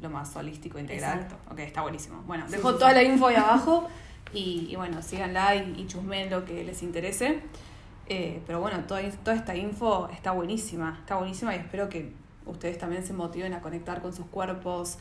lo 0.00 0.10
más 0.10 0.34
holístico, 0.36 0.78
integral. 0.78 1.20
Exacto. 1.20 1.52
Ok, 1.52 1.58
está 1.60 1.82
buenísimo. 1.82 2.22
Bueno, 2.26 2.44
Sí, 2.48 2.56
dejo 2.56 2.72
sí, 2.72 2.78
toda 2.78 2.90
sí. 2.90 2.94
la 2.96 3.02
info 3.02 3.26
ahí 3.28 3.36
abajo 3.36 3.88
y, 4.32 4.68
y 4.70 4.76
bueno, 4.76 5.02
síganla 5.02 5.56
y, 5.56 5.74
y 5.78 5.86
chusmen 5.86 6.30
lo 6.30 6.44
que 6.44 6.64
les 6.64 6.82
interese. 6.82 7.42
Eh, 8.08 8.42
pero 8.46 8.60
bueno, 8.60 8.84
toda, 8.86 9.02
toda 9.24 9.36
esta 9.36 9.56
info 9.56 10.08
está 10.10 10.30
buenísima, 10.30 10.96
está 11.00 11.16
buenísima 11.16 11.56
y 11.56 11.58
espero 11.58 11.88
que 11.88 12.12
ustedes 12.44 12.78
también 12.78 13.04
se 13.04 13.12
motiven 13.12 13.52
a 13.52 13.60
conectar 13.60 14.00
con 14.00 14.12
sus 14.12 14.26
cuerpos. 14.26 14.98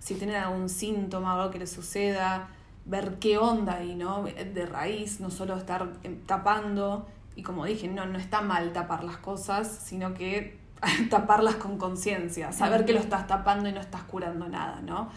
Si 0.00 0.14
tienen 0.14 0.36
algún 0.36 0.68
síntoma 0.68 1.36
o 1.36 1.40
algo 1.40 1.52
que 1.52 1.58
les 1.58 1.70
suceda, 1.70 2.48
ver 2.86 3.18
qué 3.20 3.38
onda 3.38 3.76
ahí, 3.76 3.94
¿no? 3.94 4.24
De 4.24 4.66
raíz, 4.66 5.20
no 5.20 5.30
solo 5.30 5.56
estar 5.56 5.92
eh, 6.02 6.18
tapando. 6.26 7.06
Y 7.36 7.42
como 7.42 7.64
dije, 7.64 7.86
no, 7.86 8.06
no 8.06 8.18
está 8.18 8.40
mal 8.40 8.72
tapar 8.72 9.04
las 9.04 9.18
cosas, 9.18 9.68
sino 9.84 10.14
que 10.14 10.58
taparlas 11.10 11.56
con 11.56 11.78
conciencia, 11.78 12.52
saber 12.52 12.84
que 12.84 12.92
lo 12.92 13.00
estás 13.00 13.26
tapando 13.26 13.68
y 13.68 13.72
no 13.72 13.80
estás 13.80 14.02
curando 14.02 14.48
nada, 14.48 14.80
¿no? 14.80 15.10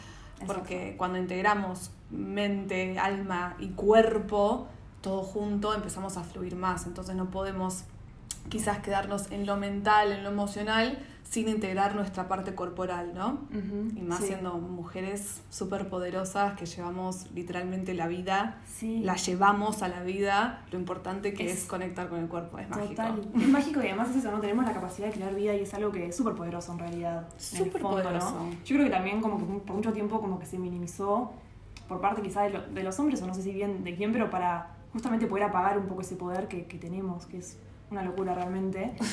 Porque 0.46 0.96
cuando 0.98 1.18
integramos 1.18 1.92
mente, 2.14 2.98
alma 3.00 3.56
y 3.60 3.70
cuerpo, 3.70 4.68
todo 5.02 5.24
junto, 5.24 5.74
empezamos 5.74 6.18
a 6.18 6.24
fluir 6.24 6.56
más. 6.56 6.88
Entonces 6.88 7.16
no 7.16 7.30
podemos 7.30 7.84
quizás 8.50 8.80
quedarnos 8.80 9.32
en 9.32 9.46
lo 9.46 9.58
mental, 9.58 10.12
en 10.12 10.24
lo 10.24 10.30
emocional, 10.30 11.00
sin 11.24 11.48
integrar 11.48 11.96
nuestra 11.96 12.28
parte 12.28 12.54
corporal, 12.54 13.14
¿no? 13.16 13.40
y 13.96 14.02
más 14.02 14.24
siendo 14.24 14.54
mujeres 14.60 15.42
súper 15.50 15.90
poderosas 15.90 16.54
que 16.58 16.66
llevamos 16.66 17.32
literalmente 17.34 17.94
la 17.96 18.08
vida, 18.08 18.60
la 18.82 19.16
llevamos 19.16 19.82
a 19.82 19.88
la 19.88 20.04
vida, 20.04 20.64
lo 20.72 20.78
importante 20.78 21.34
que 21.34 21.50
es, 21.50 21.66
conectar 21.66 22.10
con 22.10 22.20
el 22.20 22.28
cuerpo, 22.28 22.60
es 22.60 22.70
total. 22.70 23.16
mágico. 23.16 23.40
Es 23.40 23.48
mágico 23.48 23.82
y 23.82 23.88
además 23.88 24.10
es 24.12 24.18
eso, 24.18 24.32
¿no? 24.32 24.40
Tenemos 24.42 24.66
la 24.66 24.74
capacidad 24.74 25.08
de 25.08 25.14
crear 25.14 25.34
vida 25.34 25.56
y 25.56 25.62
es 25.62 25.74
algo 25.74 25.92
que 25.92 26.08
es 26.08 26.16
súper 26.16 26.36
poderoso 26.36 26.74
en 26.74 26.80
realidad. 26.80 27.28
Súper 27.38 27.82
poderoso. 27.82 28.50
Yo 28.66 28.76
creo 28.76 28.86
que 28.86 28.92
también 28.92 29.22
como 29.22 29.40
que 29.40 29.46
por 29.66 29.76
mucho 29.76 29.92
tiempo 29.92 30.22
como 30.22 30.38
que 30.38 30.46
se 30.46 30.60
minimizó 30.60 31.32
por 31.94 32.02
parte 32.02 32.22
quizás 32.22 32.52
de, 32.52 32.60
de, 32.60 32.84
los 32.84 32.98
hombres, 33.00 33.22
o 33.22 33.28
no 33.28 33.34
sé 33.34 33.44
si 33.44 33.52
bien 33.52 33.84
de 33.84 33.96
quién, 33.96 34.12
pero 34.12 34.30
para 34.30 34.76
justamente 34.92 35.28
poder 35.28 35.46
apagar 35.46 35.78
un 35.78 35.86
poco 35.86 36.02
ese 36.02 36.16
poder 36.16 36.48
que, 36.48 36.66
que 36.66 36.78
tenemos, 36.78 37.26
que 37.28 37.38
es 37.38 37.58
una 37.92 38.04
locura 38.04 38.34
realmente. 38.34 38.94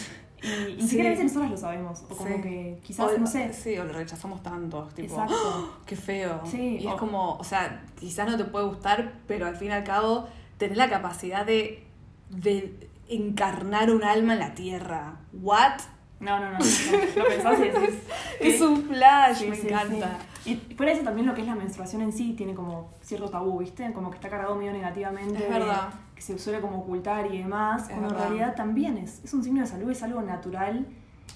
Y, 0.42 0.76
ni 0.76 0.88
siquiera 0.88 1.10
a 1.10 1.12
veces 1.12 1.26
nosotros 1.26 1.50
lo 1.50 1.56
sabemos. 1.58 2.02
O 2.08 2.16
como 2.16 2.40
que 2.40 2.80
quizás, 2.82 3.18
no 3.18 3.26
sé. 3.26 3.52
Sí, 3.52 3.76
o 3.76 3.84
lo 3.84 3.92
rechazamos 3.92 4.42
tanto. 4.42 4.88
Tipo, 4.94 5.16
¡Oh, 5.28 5.68
qué 5.84 5.96
feo. 5.96 6.40
y 6.50 6.86
es 6.86 6.94
como, 6.94 7.34
o 7.34 7.44
sea, 7.44 7.84
quizás 7.98 8.26
no 8.26 8.38
te 8.38 8.44
puede 8.44 8.64
gustar, 8.64 9.16
pero 9.26 9.46
al 9.46 9.56
fin 9.56 9.68
y 9.68 9.72
al 9.72 9.84
cabo 9.84 10.28
tenés 10.56 10.78
la 10.78 10.88
capacidad 10.88 11.44
de, 11.44 11.84
de 12.30 12.88
encarnar 13.10 13.90
un 13.90 14.02
alma 14.02 14.32
en 14.32 14.38
la 14.38 14.54
tierra. 14.54 15.16
¿What? 15.34 15.80
No, 16.20 16.40
no, 16.40 16.52
no. 16.52 16.58
Lo 16.58 17.26
pensás 17.26 17.58
y 17.58 17.62
decís. 17.64 17.98
Es 18.40 18.62
un 18.62 18.82
flash, 18.84 19.44
me 19.46 19.60
encanta. 19.60 20.20
Y 20.44 20.56
por 20.56 20.88
eso 20.88 21.02
también 21.02 21.26
lo 21.26 21.34
que 21.34 21.42
es 21.42 21.46
la 21.46 21.54
menstruación 21.54 22.02
en 22.02 22.12
sí 22.12 22.32
tiene 22.32 22.54
como 22.54 22.90
cierto 23.02 23.28
tabú, 23.28 23.58
¿viste? 23.58 23.92
Como 23.92 24.10
que 24.10 24.16
está 24.16 24.28
cargado 24.28 24.54
medio 24.56 24.72
negativamente. 24.72 25.44
Es 25.44 25.50
verdad. 25.50 25.90
Que 26.14 26.22
se 26.22 26.38
suele 26.38 26.60
como 26.60 26.78
ocultar 26.80 27.32
y 27.32 27.38
demás. 27.38 27.88
cuando 27.88 28.08
en 28.08 28.14
realidad 28.14 28.54
también 28.54 28.98
es, 28.98 29.22
es 29.24 29.34
un 29.34 29.44
signo 29.44 29.60
de 29.60 29.66
salud, 29.66 29.90
es 29.90 30.02
algo 30.02 30.22
natural 30.22 30.86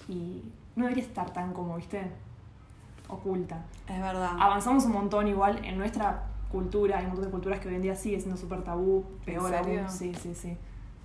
y 0.09 0.43
no 0.77 0.85
debería 0.85 1.05
estar 1.05 1.33
tan 1.33 1.53
como, 1.53 1.77
¿viste? 1.77 2.11
Oculta. 3.09 3.64
Es 3.88 4.01
verdad. 4.01 4.33
Avanzamos 4.38 4.85
un 4.87 4.93
montón 4.93 5.29
igual 5.29 5.64
en 5.64 5.77
nuestra 5.77 6.25
cultura. 6.51 6.99
Hay 6.99 7.05
un 7.05 7.11
montón 7.11 7.27
de 7.27 7.31
culturas 7.31 7.61
que 7.61 7.69
hoy 7.69 7.75
en 7.75 7.83
día 7.83 7.95
sigue 7.95 8.19
siendo 8.19 8.37
súper 8.37 8.62
tabú. 8.62 9.05
Peor 9.25 9.55
aún. 9.55 9.90
Sí, 9.90 10.14
sí, 10.14 10.35
sí. 10.35 10.57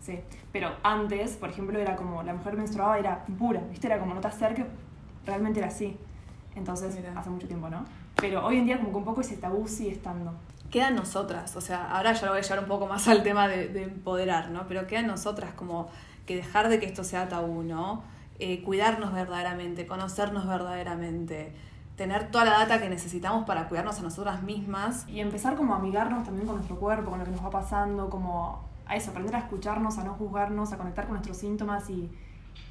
Sí, 0.01 0.17
pero 0.53 0.71
antes, 0.81 1.35
por 1.35 1.49
ejemplo, 1.49 1.77
era 1.77 1.97
como 1.97 2.23
la 2.23 2.33
mujer 2.33 2.55
menstruaba 2.55 2.97
era 2.97 3.25
pura, 3.37 3.61
¿viste? 3.69 3.87
Era 3.87 3.99
como 3.99 4.13
no 4.13 4.21
te 4.21 4.27
acerques, 4.27 4.65
realmente 5.25 5.59
era 5.59 5.67
así. 5.67 5.97
Entonces, 6.55 6.97
hace 7.15 7.29
mucho 7.29 7.47
tiempo, 7.47 7.69
¿no? 7.69 7.85
Pero 8.15 8.45
hoy 8.45 8.57
en 8.57 8.65
día 8.65 8.77
como 8.77 8.91
que 8.91 8.97
un 8.97 9.05
poco 9.05 9.21
ese 9.21 9.37
tabú 9.37 9.67
sigue 9.67 9.91
estando. 9.91 10.33
Quedan 10.69 10.95
nosotras, 10.95 11.55
o 11.55 11.61
sea, 11.61 11.95
ahora 11.95 12.13
ya 12.13 12.25
lo 12.25 12.31
voy 12.31 12.39
a 12.39 12.43
llevar 12.43 12.59
un 12.59 12.67
poco 12.67 12.85
más 12.85 13.07
al 13.07 13.23
tema 13.23 13.47
de, 13.47 13.83
empoderar, 13.83 14.51
¿no? 14.51 14.67
Pero 14.67 14.85
quedan 14.85 15.07
nosotras 15.07 15.53
como 15.53 15.89
que 16.27 16.35
dejar 16.35 16.69
de 16.69 16.79
que 16.79 16.85
esto 16.85 17.03
sea 17.03 17.27
tabú, 17.27 17.63
¿no? 17.63 18.03
Eh, 18.37 18.61
cuidarnos 18.63 19.11
verdaderamente, 19.13 19.87
conocernos 19.87 20.47
verdaderamente, 20.47 21.53
tener 21.95 22.29
toda 22.29 22.45
la 22.45 22.51
data 22.51 22.79
que 22.79 22.87
necesitamos 22.87 23.45
para 23.45 23.67
cuidarnos 23.67 23.99
a 23.99 24.03
nosotras 24.03 24.43
mismas. 24.43 25.07
Y 25.07 25.21
empezar 25.21 25.55
como 25.55 25.73
a 25.73 25.77
amigarnos 25.77 26.23
también 26.23 26.45
con 26.45 26.55
nuestro 26.57 26.77
cuerpo, 26.77 27.09
con 27.09 27.19
lo 27.19 27.25
que 27.25 27.31
nos 27.31 27.43
va 27.43 27.49
pasando, 27.49 28.09
como 28.09 28.63
a 28.85 28.95
eso, 28.95 29.09
aprender 29.09 29.35
a 29.35 29.39
escucharnos, 29.39 29.97
a 29.97 30.03
no 30.03 30.13
juzgarnos, 30.13 30.71
a 30.71 30.77
conectar 30.77 31.05
con 31.05 31.13
nuestros 31.13 31.37
síntomas 31.37 31.89
y, 31.89 32.11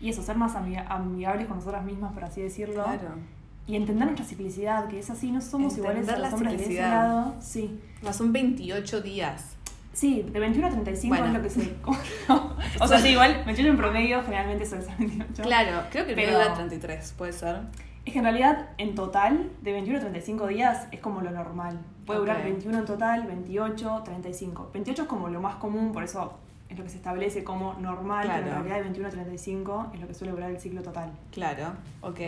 y 0.00 0.10
eso, 0.10 0.22
ser 0.22 0.36
más 0.36 0.54
amigables 0.54 1.48
con 1.48 1.56
nosotras 1.56 1.84
mismas, 1.84 2.12
por 2.12 2.24
así 2.24 2.42
decirlo. 2.42 2.84
Claro 2.84 3.37
y 3.68 3.76
entender 3.76 4.06
nuestra 4.06 4.24
ciclicidad, 4.24 4.88
que 4.88 4.98
es 4.98 5.10
así, 5.10 5.30
no 5.30 5.42
somos 5.42 5.76
iguales 5.76 6.08
a 6.08 6.18
los 6.18 6.32
hombres 6.32 6.58
de 6.58 6.64
ese 6.64 6.80
lado. 6.80 7.34
Sí. 7.40 7.78
No, 8.02 8.14
son 8.14 8.32
28 8.32 9.02
días. 9.02 9.56
Sí, 9.92 10.22
de 10.22 10.40
21 10.40 10.68
a 10.68 10.70
35 10.70 11.14
es 11.16 11.32
lo 11.32 11.42
que 11.42 11.50
se... 11.50 11.74
o 12.80 12.88
sea, 12.88 12.98
sí, 12.98 13.08
igual, 13.08 13.42
28 13.44 13.70
en 13.70 13.76
promedio 13.76 14.22
generalmente 14.22 14.64
suele 14.64 14.84
ser 14.84 14.96
28. 14.96 15.42
Claro, 15.42 15.82
creo 15.90 16.06
que 16.06 16.12
el 16.12 16.32
dura 16.32 16.54
33, 16.54 17.14
puede 17.18 17.32
ser. 17.32 17.60
Es 18.06 18.12
que 18.14 18.20
en 18.20 18.24
realidad, 18.24 18.70
en 18.78 18.94
total, 18.94 19.50
de 19.60 19.72
21 19.72 19.98
a 19.98 20.00
35 20.00 20.46
días 20.46 20.86
es 20.90 21.00
como 21.00 21.20
lo 21.20 21.30
normal. 21.30 21.78
Puede 22.06 22.20
durar 22.20 22.42
21 22.42 22.78
en 22.78 22.84
total, 22.86 23.26
28, 23.26 24.02
35. 24.02 24.70
28 24.72 25.02
es 25.02 25.08
como 25.08 25.28
lo 25.28 25.42
más 25.42 25.56
común, 25.56 25.92
por 25.92 26.04
eso 26.04 26.38
es 26.70 26.78
lo 26.78 26.84
que 26.84 26.90
se 26.90 26.96
establece 26.96 27.44
como 27.44 27.74
normal, 27.74 28.30
pero 28.32 28.46
en 28.46 28.54
realidad 28.54 28.76
de 28.76 28.82
21 28.82 29.08
a 29.08 29.10
35 29.10 29.90
es 29.92 30.00
lo 30.00 30.06
que 30.06 30.14
suele 30.14 30.32
durar 30.32 30.50
el 30.50 30.58
ciclo 30.58 30.82
total. 30.82 31.10
Claro, 31.32 31.72
ok. 32.00 32.20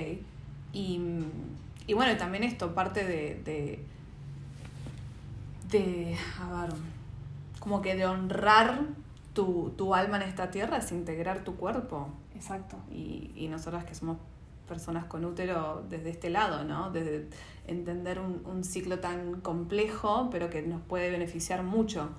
Y, 0.72 1.00
y 1.86 1.94
bueno, 1.94 2.16
también 2.16 2.44
esto 2.44 2.74
parte 2.74 3.04
de, 3.04 3.42
de, 3.44 3.84
de, 5.70 6.16
a 6.40 6.62
ver, 6.62 6.72
como 7.58 7.82
que 7.82 7.96
de 7.96 8.06
honrar 8.06 8.80
tu, 9.34 9.72
tu 9.76 9.94
alma 9.94 10.16
en 10.16 10.28
esta 10.28 10.50
tierra 10.50 10.78
es 10.78 10.92
integrar 10.92 11.44
tu 11.44 11.56
cuerpo. 11.56 12.08
Exacto. 12.34 12.76
Y, 12.90 13.32
y 13.34 13.48
nosotras 13.48 13.84
que 13.84 13.94
somos 13.94 14.18
personas 14.68 15.04
con 15.06 15.24
útero 15.24 15.84
desde 15.90 16.10
este 16.10 16.30
lado, 16.30 16.64
¿no? 16.64 16.90
Desde 16.92 17.26
entender 17.66 18.20
un, 18.20 18.42
un 18.46 18.62
ciclo 18.64 19.00
tan 19.00 19.40
complejo, 19.40 20.28
pero 20.30 20.48
que 20.48 20.62
nos 20.62 20.80
puede 20.82 21.10
beneficiar 21.10 21.62
mucho. 21.62 22.10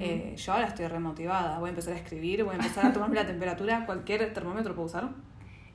eh, 0.00 0.34
yo 0.36 0.52
ahora 0.52 0.66
estoy 0.66 0.86
remotivada, 0.86 1.58
voy 1.58 1.68
a 1.68 1.70
empezar 1.70 1.94
a 1.94 1.96
escribir, 1.96 2.44
voy 2.44 2.54
a 2.54 2.56
empezar 2.56 2.86
a 2.86 2.92
tomarme 2.92 3.16
la 3.16 3.26
temperatura, 3.26 3.84
cualquier 3.84 4.32
termómetro 4.32 4.74
puedo 4.74 4.86
usar. 4.86 5.10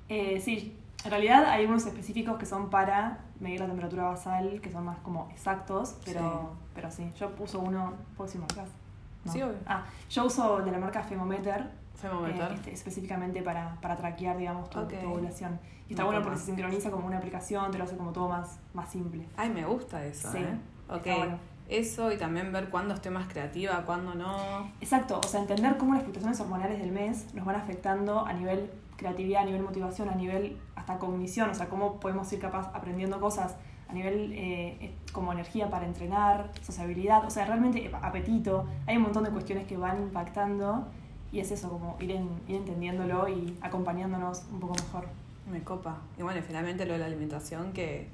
Eh, 0.07 0.39
sí, 0.39 0.75
en 1.03 1.11
realidad 1.11 1.45
hay 1.45 1.65
unos 1.65 1.85
específicos 1.85 2.37
que 2.37 2.45
son 2.45 2.69
para 2.69 3.19
medir 3.39 3.59
la 3.59 3.67
temperatura 3.67 4.03
basal, 4.03 4.59
que 4.61 4.71
son 4.71 4.85
más 4.85 4.97
como 4.99 5.29
exactos, 5.31 5.97
pero 6.05 6.19
sí, 6.19 6.69
pero 6.75 6.91
sí 6.91 7.11
yo 7.17 7.31
uso 7.39 7.59
uno, 7.59 7.93
¿puedo 8.17 8.27
decir 8.27 8.41
marcas? 8.41 8.69
Sí, 9.25 9.41
obvio. 9.41 9.57
Ah, 9.65 9.85
yo 10.09 10.25
uso 10.25 10.59
de 10.59 10.71
la 10.71 10.79
marca 10.79 11.03
Femometer, 11.03 11.69
Femometer. 11.95 12.51
Eh, 12.51 12.55
este, 12.55 12.73
específicamente 12.73 13.41
para, 13.41 13.75
para 13.81 13.95
traquear, 13.95 14.37
digamos, 14.37 14.69
tu, 14.69 14.79
ovulación. 14.79 15.59
Y 15.87 15.93
está 15.93 16.03
bueno 16.03 16.21
porque 16.21 16.37
se 16.37 16.45
sincroniza 16.45 16.91
como 16.91 17.07
una 17.07 17.17
aplicación, 17.17 17.71
te 17.71 17.77
lo 17.77 17.83
hace 17.83 17.97
como 17.97 18.11
todo 18.11 18.29
más, 18.29 18.59
más 18.73 18.89
simple. 18.89 19.25
Ay, 19.35 19.49
me 19.49 19.65
gusta 19.65 20.05
eso, 20.05 20.31
sí, 20.31 20.37
¿eh? 20.37 20.59
Ok. 20.89 21.07
Eso 21.69 22.11
y 22.11 22.17
también 22.17 22.51
ver 22.51 22.69
cuándo 22.69 22.95
estoy 22.95 23.11
más 23.11 23.27
creativa, 23.27 23.83
cuándo 23.85 24.15
no. 24.15 24.71
Exacto, 24.81 25.19
o 25.23 25.27
sea, 25.27 25.39
entender 25.39 25.77
cómo 25.77 25.93
las 25.93 26.01
fluctuaciones 26.01 26.39
hormonales 26.39 26.79
del 26.79 26.91
mes 26.91 27.33
nos 27.35 27.45
van 27.45 27.55
afectando 27.55 28.25
a 28.25 28.33
nivel 28.33 28.71
creatividad, 28.97 29.43
a 29.43 29.45
nivel 29.45 29.61
motivación, 29.61 30.09
a 30.09 30.15
nivel 30.15 30.57
hasta 30.75 30.97
cognición, 30.97 31.49
o 31.51 31.53
sea, 31.53 31.69
cómo 31.69 31.99
podemos 31.99 32.31
ir 32.33 32.39
capaz 32.39 32.71
aprendiendo 32.73 33.19
cosas 33.19 33.55
a 33.87 33.93
nivel 33.93 34.33
eh, 34.33 34.77
eh, 34.81 34.95
como 35.11 35.31
energía 35.31 35.69
para 35.69 35.85
entrenar, 35.85 36.51
sociabilidad, 36.61 37.25
o 37.25 37.29
sea, 37.29 37.45
realmente 37.45 37.89
apetito, 38.01 38.65
hay 38.87 38.97
un 38.97 39.03
montón 39.03 39.23
de 39.23 39.29
cuestiones 39.29 39.67
que 39.67 39.77
van 39.77 40.01
impactando 40.01 40.87
y 41.31 41.39
es 41.39 41.51
eso, 41.51 41.69
como 41.69 41.97
ir, 41.99 42.11
ir 42.47 42.55
entendiéndolo 42.55 43.29
y 43.29 43.57
acompañándonos 43.61 44.45
un 44.51 44.59
poco 44.59 44.73
mejor. 44.73 45.05
Me 45.51 45.63
copa. 45.63 45.97
Y 46.17 46.23
bueno, 46.23 46.41
finalmente 46.45 46.85
lo 46.85 46.93
de 46.93 46.99
la 46.99 47.05
alimentación, 47.05 47.73
que 47.73 48.07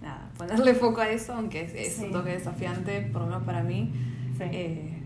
nada, 0.00 0.30
ponerle 0.36 0.74
foco 0.74 1.00
a 1.00 1.08
eso, 1.08 1.34
aunque 1.34 1.70
es, 1.74 1.98
un 1.98 2.12
toque 2.12 2.30
desafiante, 2.30 3.02
por 3.12 3.22
lo 3.22 3.28
menos 3.28 3.42
para 3.44 3.62
mí. 3.62 3.92
Eh, 4.40 5.02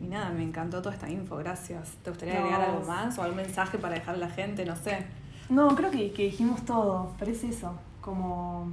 y 0.00 0.06
nada, 0.06 0.30
me 0.30 0.42
encantó 0.42 0.80
toda 0.80 0.94
esta 0.94 1.10
info, 1.10 1.36
gracias. 1.36 1.90
¿Te 2.02 2.10
gustaría 2.10 2.38
agregar 2.38 2.62
algo 2.62 2.86
más 2.86 3.18
o 3.18 3.22
algún 3.22 3.36
mensaje 3.36 3.78
para 3.78 3.94
dejarle 3.94 4.24
a 4.24 4.28
la 4.28 4.34
gente? 4.34 4.64
No 4.64 4.76
sé. 4.76 5.04
No, 5.50 5.74
creo 5.74 5.90
que, 5.90 6.12
que 6.12 6.24
dijimos 6.24 6.64
todo, 6.64 7.12
parece 7.18 7.48
eso, 7.48 7.74
como 8.00 8.72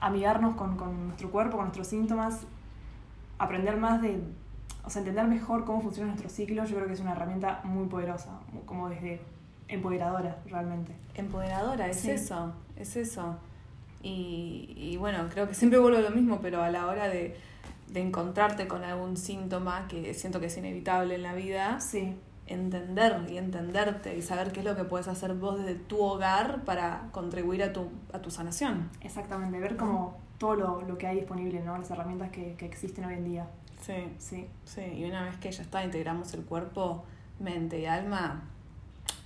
amigarnos 0.00 0.56
con, 0.56 0.76
con, 0.76 1.06
nuestro 1.06 1.30
cuerpo, 1.30 1.56
con 1.56 1.66
nuestros 1.66 1.86
síntomas, 1.86 2.40
aprender 3.38 3.76
más 3.76 4.02
de, 4.02 4.20
o 4.84 4.90
sea, 4.90 5.00
entender 5.00 5.26
mejor 5.26 5.64
cómo 5.64 5.80
funciona 5.80 6.08
nuestro 6.08 6.30
ciclo, 6.30 6.64
yo 6.64 6.76
creo 6.76 6.86
que 6.86 6.94
es 6.94 7.00
una 7.00 7.12
herramienta 7.12 7.60
muy 7.64 7.86
poderosa, 7.86 8.30
como 8.66 8.88
desde 8.88 9.20
empoderadora 9.68 10.38
realmente. 10.46 10.96
Empoderadora, 11.14 11.88
es 11.88 12.04
eso, 12.04 12.52
es 12.76 12.96
eso. 12.96 13.36
Y, 14.04 14.74
y 14.76 14.96
bueno, 14.98 15.26
creo 15.32 15.48
que 15.48 15.54
siempre 15.54 15.80
vuelvo 15.80 15.98
a 15.98 16.02
lo 16.02 16.10
mismo, 16.10 16.38
pero 16.40 16.62
a 16.62 16.70
la 16.70 16.86
hora 16.86 17.08
de 17.08 17.36
de 17.94 18.00
encontrarte 18.00 18.66
con 18.66 18.84
algún 18.84 19.16
síntoma 19.16 19.86
que 19.88 20.14
siento 20.14 20.40
que 20.40 20.46
es 20.46 20.56
inevitable 20.56 21.14
en 21.14 21.22
la 21.22 21.32
vida, 21.32 21.80
sí. 21.80 22.16
entender 22.46 23.24
y 23.30 23.36
entenderte 23.36 24.16
y 24.16 24.22
saber 24.22 24.50
qué 24.50 24.60
es 24.60 24.66
lo 24.66 24.74
que 24.74 24.82
puedes 24.82 25.06
hacer 25.06 25.34
vos 25.34 25.58
desde 25.58 25.76
tu 25.76 26.02
hogar 26.02 26.64
para 26.64 27.08
contribuir 27.12 27.62
a 27.62 27.72
tu, 27.72 27.88
a 28.12 28.18
tu 28.20 28.30
sanación. 28.30 28.90
Exactamente, 29.00 29.60
ver 29.60 29.76
como 29.76 30.18
todo 30.38 30.56
lo, 30.56 30.82
lo 30.82 30.98
que 30.98 31.06
hay 31.06 31.16
disponible, 31.18 31.60
¿no? 31.60 31.78
las 31.78 31.88
herramientas 31.90 32.30
que, 32.30 32.54
que, 32.54 32.66
existen 32.66 33.04
hoy 33.04 33.14
en 33.14 33.24
día. 33.24 33.46
Sí, 33.80 34.12
sí, 34.18 34.48
sí. 34.64 34.82
Y 34.82 35.04
una 35.04 35.22
vez 35.22 35.36
que 35.36 35.52
ya 35.52 35.62
está, 35.62 35.84
integramos 35.84 36.34
el 36.34 36.44
cuerpo, 36.44 37.04
mente 37.38 37.78
y 37.78 37.86
alma, 37.86 38.42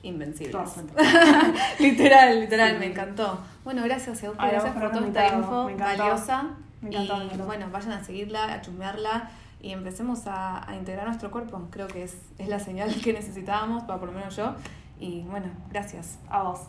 invencibles. 0.02 0.70
literal, 1.78 2.40
literal, 2.40 2.78
me 2.78 2.86
encantó. 2.86 3.40
Bueno, 3.64 3.82
gracias, 3.84 4.22
gracias 4.22 4.74
por 4.74 4.90
toda 4.90 5.06
esta 5.06 5.36
info 5.36 5.70
valiosa. 5.78 6.50
Me 6.80 6.90
encantó, 6.90 7.22
y 7.22 7.36
bueno, 7.38 7.66
vayan 7.72 7.92
a 7.92 8.04
seguirla, 8.04 8.52
a 8.52 8.60
chusmearla. 8.60 9.30
y 9.60 9.72
empecemos 9.72 10.26
a, 10.26 10.68
a 10.70 10.76
integrar 10.76 11.06
nuestro 11.06 11.30
cuerpo. 11.30 11.66
Creo 11.70 11.88
que 11.88 12.04
es, 12.04 12.16
es 12.38 12.48
la 12.48 12.60
señal 12.60 12.94
que 13.02 13.12
necesitábamos, 13.12 13.84
para 13.84 13.98
por 13.98 14.08
lo 14.08 14.14
menos 14.14 14.36
yo. 14.36 14.54
Y 15.00 15.22
bueno, 15.22 15.48
gracias. 15.70 16.18
A 16.28 16.42
vos. 16.42 16.68